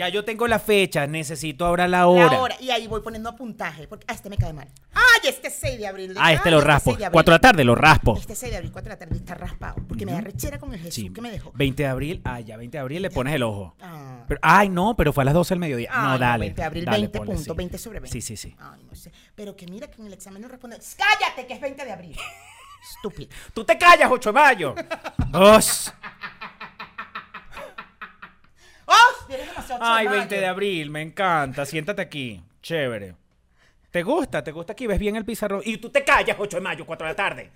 [0.00, 2.32] Ya yo tengo la fecha, necesito ahora la hora.
[2.32, 2.56] La hora.
[2.58, 3.86] Y ahí voy poniendo puntaje.
[3.86, 4.66] Porque, ah, este me cae mal.
[4.94, 6.14] ¡Ay, este es 6 de abril!
[6.18, 6.92] Ah, este Ay, lo raspo.
[6.92, 7.12] 6 de abril.
[7.12, 8.16] 4 de la tarde lo raspo.
[8.16, 9.74] Este 6 de abril, 4 de la tarde, está raspado.
[9.86, 11.10] Porque me da rechera con el Jesús Sí.
[11.12, 11.52] que me dejó.
[11.54, 13.76] 20 de abril, ah, ya 20 de abril le pones el ojo.
[13.82, 14.24] Ah.
[14.26, 15.90] Pero, ay, no, pero fue a las 12 del mediodía.
[15.92, 16.46] Ah, no, dale.
[16.46, 17.58] 20 de abril, dale, 20 ponle, puntos, sí.
[17.58, 18.12] 20 sobre 20.
[18.22, 18.56] Sí, sí, sí.
[18.58, 19.12] Ay, no sé.
[19.34, 20.78] Pero que mira que en el examen no responde.
[20.96, 22.16] ¡Cállate, que es 20 de abril!
[22.96, 23.28] Estúpido.
[23.52, 24.74] Tú te callas, 8 de mayo.
[25.34, 25.92] Os.
[28.86, 29.19] ¡Oh!
[29.30, 30.18] Eres demasiado Ay, chamayo.
[30.18, 31.64] 20 de abril, me encanta.
[31.64, 32.42] Siéntate aquí.
[32.62, 33.14] Chévere.
[33.90, 34.42] ¿Te gusta?
[34.42, 34.86] ¿Te gusta aquí?
[34.86, 35.62] ¿Ves bien el pizarrón?
[35.64, 37.50] Y tú te callas, 8 de mayo, 4 de la tarde.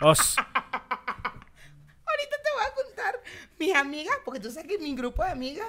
[0.00, 0.36] Os.
[0.38, 3.20] Ahorita te voy a contar
[3.58, 5.66] mis amigas, porque tú sabes que mi grupo de amigas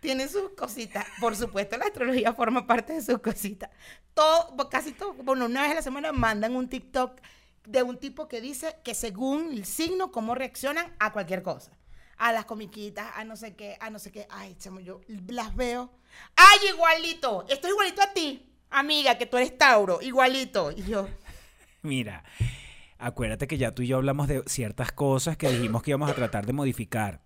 [0.00, 1.06] tiene sus cositas.
[1.20, 3.70] Por supuesto, la astrología forma parte de sus cositas.
[4.12, 7.20] Todo, casi todo, bueno, una vez a la semana mandan un TikTok
[7.66, 11.72] de un tipo que dice que según el signo, cómo reaccionan a cualquier cosa.
[12.18, 14.26] A las comiquitas, a no sé qué, a no sé qué.
[14.30, 15.90] Ay, chamo, yo las veo.
[16.36, 17.44] ¡Ay, igualito!
[17.48, 20.70] Estoy igualito a ti, amiga, que tú eres Tauro, igualito.
[20.70, 21.08] Y yo,
[21.82, 22.22] Mira,
[22.98, 26.14] acuérdate que ya tú y yo hablamos de ciertas cosas que dijimos que íbamos a
[26.14, 27.20] tratar de modificar.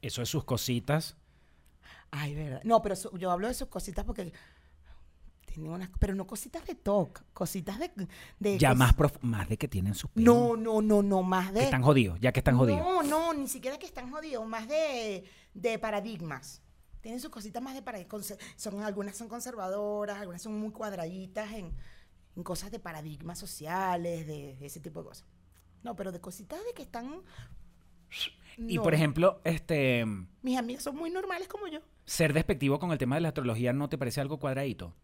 [0.00, 1.16] Eso es sus cositas.
[2.10, 2.60] Ay, verdad.
[2.64, 4.32] No, pero su- yo hablo de sus cositas porque
[5.58, 7.90] unas, pero no cositas de talk, cositas de,
[8.38, 10.10] de Ya cos- más, prof- más de que tienen sus.
[10.14, 12.80] No, no, no, no, más Que de están jodidos, ya que están jodidos.
[12.80, 15.24] No, no, ni siquiera que están jodidos, más de,
[15.54, 16.62] de paradigmas.
[17.00, 18.34] Tienen sus cositas más de paradigmas.
[18.56, 21.74] Son algunas son conservadoras, algunas son muy cuadraditas en,
[22.36, 25.26] en cosas de paradigmas sociales, de, de ese tipo de cosas.
[25.82, 27.22] No, pero de cositas de que están
[28.58, 30.04] Y por ejemplo, este
[30.42, 31.80] mis amigas son muy normales como yo.
[32.04, 34.94] ser despectivo con el tema de la astrología no te parece algo cuadradito.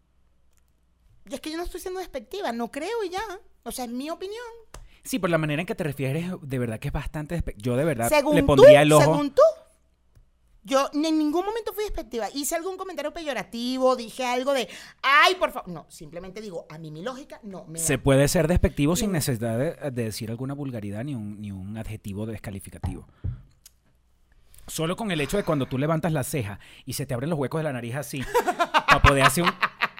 [1.29, 3.21] Y es que yo no estoy siendo despectiva, no creo y ya.
[3.63, 4.43] O sea, es mi opinión.
[5.03, 7.75] Sí, por la manera en que te refieres, de verdad que es bastante despe- Yo
[7.77, 9.03] de verdad Según le tú, pondría el ojo.
[9.03, 9.41] según tú,
[10.63, 12.27] yo en ningún momento fui despectiva.
[12.33, 14.67] Hice algún comentario peyorativo, dije algo de,
[15.01, 15.69] ay, por favor.
[15.69, 18.03] No, simplemente digo, a mí mi lógica no me Se da.
[18.03, 22.25] puede ser despectivo sin necesidad de, de decir alguna vulgaridad ni un, ni un adjetivo
[22.25, 23.07] descalificativo.
[24.67, 27.39] Solo con el hecho de cuando tú levantas la ceja y se te abren los
[27.39, 28.21] huecos de la nariz así,
[28.87, 29.51] para poder hacer un...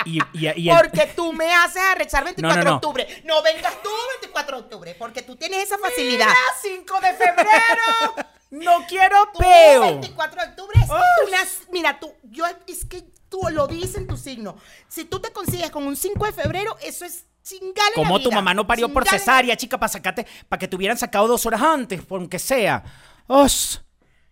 [0.08, 3.22] Y, y- y el- Porque tú me haces arrechar 24 No, no, de octubre.
[3.26, 3.90] No vengas tú
[4.22, 6.28] 24 de octubre, porque tú tienes esa facilidad.
[6.62, 8.28] 5 de febrero!
[8.52, 9.82] ¡No quiero Tú, peo!
[9.82, 14.16] 24 de octubre es una- Mira, tú, yo, es que tú lo dices en tu
[14.16, 14.56] signo.
[14.88, 18.32] Si tú te consigues con un 5 de febrero, eso es chingale la Como tu
[18.32, 21.46] mamá no parió por la- cesárea, chica, para sacarte, para que te hubieran sacado dos
[21.46, 22.84] horas antes, por aunque sea.
[23.28, 23.82] ¡Os!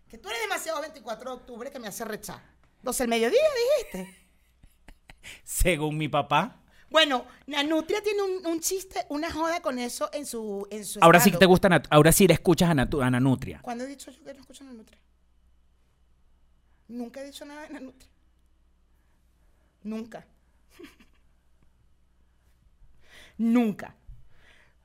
[0.09, 2.41] Que tú eres demasiado 24 de octubre que me hace rechar.
[2.83, 3.39] 12 del mediodía,
[3.91, 4.24] dijiste.
[5.43, 6.61] Según mi papá.
[6.89, 11.19] Bueno, Nanutria tiene un, un chiste, una joda con eso en su, en su Ahora
[11.19, 13.59] sí que te gusta, Nat- ahora sí le escuchas a, Natu- a Nanutria.
[13.61, 14.97] ¿Cuándo he dicho yo que no escucho Nanutria?
[16.87, 18.09] Nunca he dicho nada de Nanutria.
[19.83, 20.25] Nunca.
[23.37, 23.95] Nunca.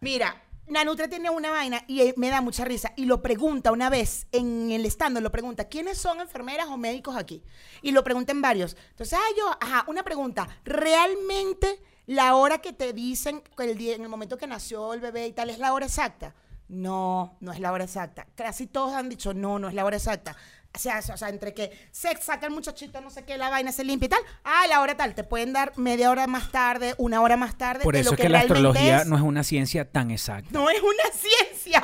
[0.01, 2.93] Mira, Nanutria tiene una vaina y eh, me da mucha risa.
[2.97, 7.17] Y lo pregunta una vez en el stand, lo pregunta, ¿quiénes son enfermeras o médicos
[7.17, 7.43] aquí?
[7.83, 8.77] Y lo pregunta en varios.
[8.91, 10.49] Entonces, ah, yo, ajá, una pregunta.
[10.65, 15.27] ¿Realmente la hora que te dicen, el día, en el momento que nació el bebé
[15.27, 16.35] y tal, es la hora exacta?
[16.69, 18.29] No, no es la hora exacta.
[18.37, 20.37] Casi todos han dicho, no, no es la hora exacta.
[20.73, 23.73] O sea, o sea, entre que se saca el muchachito, no sé qué, la vaina
[23.73, 24.21] se limpia y tal.
[24.45, 25.15] Ah, la hora tal.
[25.15, 27.83] Te pueden dar media hora más tarde, una hora más tarde.
[27.83, 29.07] Por de eso lo es que la astrología es.
[29.07, 30.51] no es una ciencia tan exacta.
[30.53, 31.83] No es una ciencia.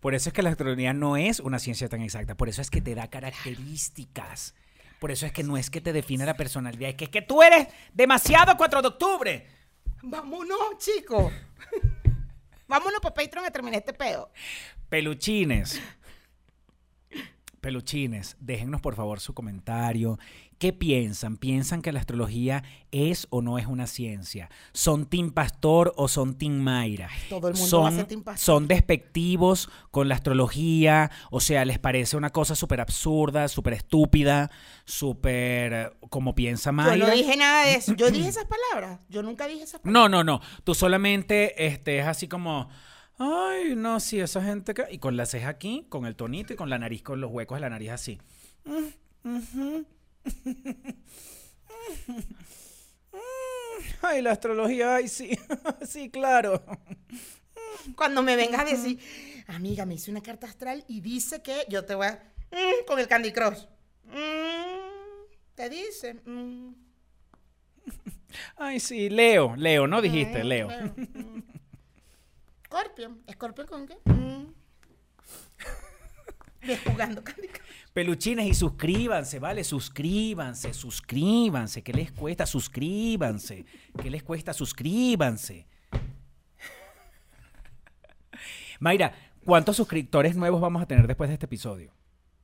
[0.00, 2.34] Por eso es que la astrología no es una ciencia tan exacta.
[2.34, 4.54] Por eso es que te da características.
[4.98, 7.22] Por eso es que no es que te define la personalidad, es que es que
[7.22, 9.46] tú eres demasiado 4 de octubre.
[10.02, 11.32] Vámonos, chicos.
[12.66, 14.30] Vámonos para Patreon a terminar este peo.
[14.88, 15.80] Peluchines.
[17.60, 20.18] Peluchines, déjennos por favor su comentario.
[20.58, 21.36] ¿Qué piensan?
[21.36, 24.50] ¿Piensan que la astrología es o no es una ciencia?
[24.72, 27.08] ¿Son Team Pastor o son Team Mayra?
[27.28, 28.44] todo el mundo ¿Son, va a team Pastor.
[28.44, 31.10] ¿Son despectivos con la astrología?
[31.30, 34.50] O sea, ¿les parece una cosa súper absurda, súper estúpida,
[34.84, 37.06] súper eh, como piensa Yo Mayra?
[37.08, 37.94] no dije nada de eso.
[37.94, 39.00] Yo dije esas palabras.
[39.08, 40.10] Yo nunca dije esas palabras.
[40.10, 40.40] No, no, no.
[40.64, 42.68] Tú solamente este, es así como.
[43.22, 44.84] Ay, no, sí, esa gente que.
[44.90, 47.56] Y con la ceja aquí, con el tonito y con la nariz, con los huecos
[47.56, 48.18] de la nariz así.
[54.02, 55.30] Ay, la astrología, ay, sí.
[55.86, 56.62] sí, claro.
[57.96, 58.98] Cuando me vengas a decir,
[59.48, 62.22] amiga, me hice una carta astral y dice que yo te voy a.
[62.50, 63.64] mm, con el Candy Crush.
[64.04, 66.14] Mm, te dice.
[66.24, 66.72] mm,
[68.56, 70.44] Ay, sí, Leo, Leo, ¿no dijiste?
[70.44, 70.68] Leo.
[72.70, 72.76] Mm.
[72.76, 73.22] Scorpion.
[73.30, 73.98] ¿Scorpion con qué?
[74.04, 74.54] Mm.
[76.90, 77.22] Jugando.
[77.92, 79.64] Peluchines y suscríbanse, ¿vale?
[79.64, 81.82] Suscríbanse, suscríbanse.
[81.82, 82.46] ¿Qué les cuesta?
[82.46, 83.64] Suscríbanse.
[84.00, 84.52] ¿Qué les cuesta?
[84.52, 85.66] Suscríbanse.
[88.78, 89.12] Mayra,
[89.44, 91.92] ¿cuántos suscriptores nuevos vamos a tener después de este episodio?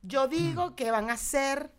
[0.03, 1.72] Yo digo que van a ser,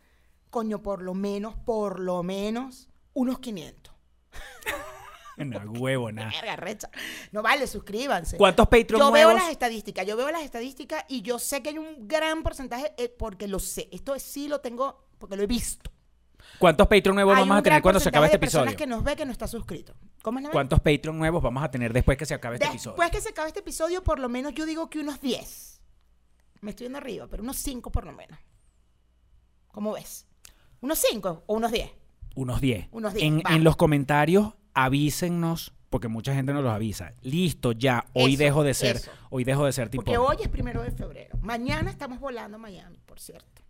[0.50, 3.93] coño, por lo menos, por lo menos, unos 500.
[5.46, 6.32] No, huevo, nada.
[6.32, 6.90] Verga, recha.
[7.32, 8.38] No vale, suscríbanse.
[8.38, 11.78] ¿Cuántos Patreon Yo veo las estadísticas, yo veo las estadísticas y yo sé que hay
[11.78, 13.88] un gran porcentaje, eh, porque lo sé.
[13.92, 15.92] Esto sí lo tengo, porque lo he visto.
[16.60, 18.74] ¿Cuántos Patreon nuevos Hay vamos un a tener gran cuando se acabe este porcentaje de
[18.74, 18.78] episodio?
[18.78, 19.94] personas que nos ve que no está suscrito.
[20.24, 20.54] ¿Cómo es la vaina?
[20.54, 22.94] ¿Cuántos Patreon nuevos vamos a tener después que se acabe este episodio?
[22.98, 25.82] Después que se acabe este episodio, por lo menos yo digo que unos 10.
[26.62, 28.40] Me estoy yendo arriba, pero unos 5 por lo menos.
[29.72, 30.26] ¿Cómo ves?
[30.82, 31.92] ¿Unos 5 o unos 10?
[32.36, 32.88] Unos 10.
[32.92, 33.56] Unos 10, En, va.
[33.56, 37.14] en los comentarios avísennos, porque mucha gente nos los avisa.
[37.24, 39.12] Listo, ya, hoy Eso, dejo de ser, eso.
[39.32, 40.04] hoy dejo de ser tipo.
[40.04, 41.36] Porque hoy es primero de febrero.
[41.42, 43.64] Mañana estamos volando a Miami, por cierto.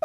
[0.00, 0.04] Ponte,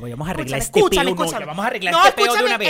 [0.00, 0.84] vamos a arreglar Escúchame, este peo.
[0.86, 1.40] escúchame, no, escúchame.
[1.40, 2.66] ya vamos a arreglar No, este peo de una vez.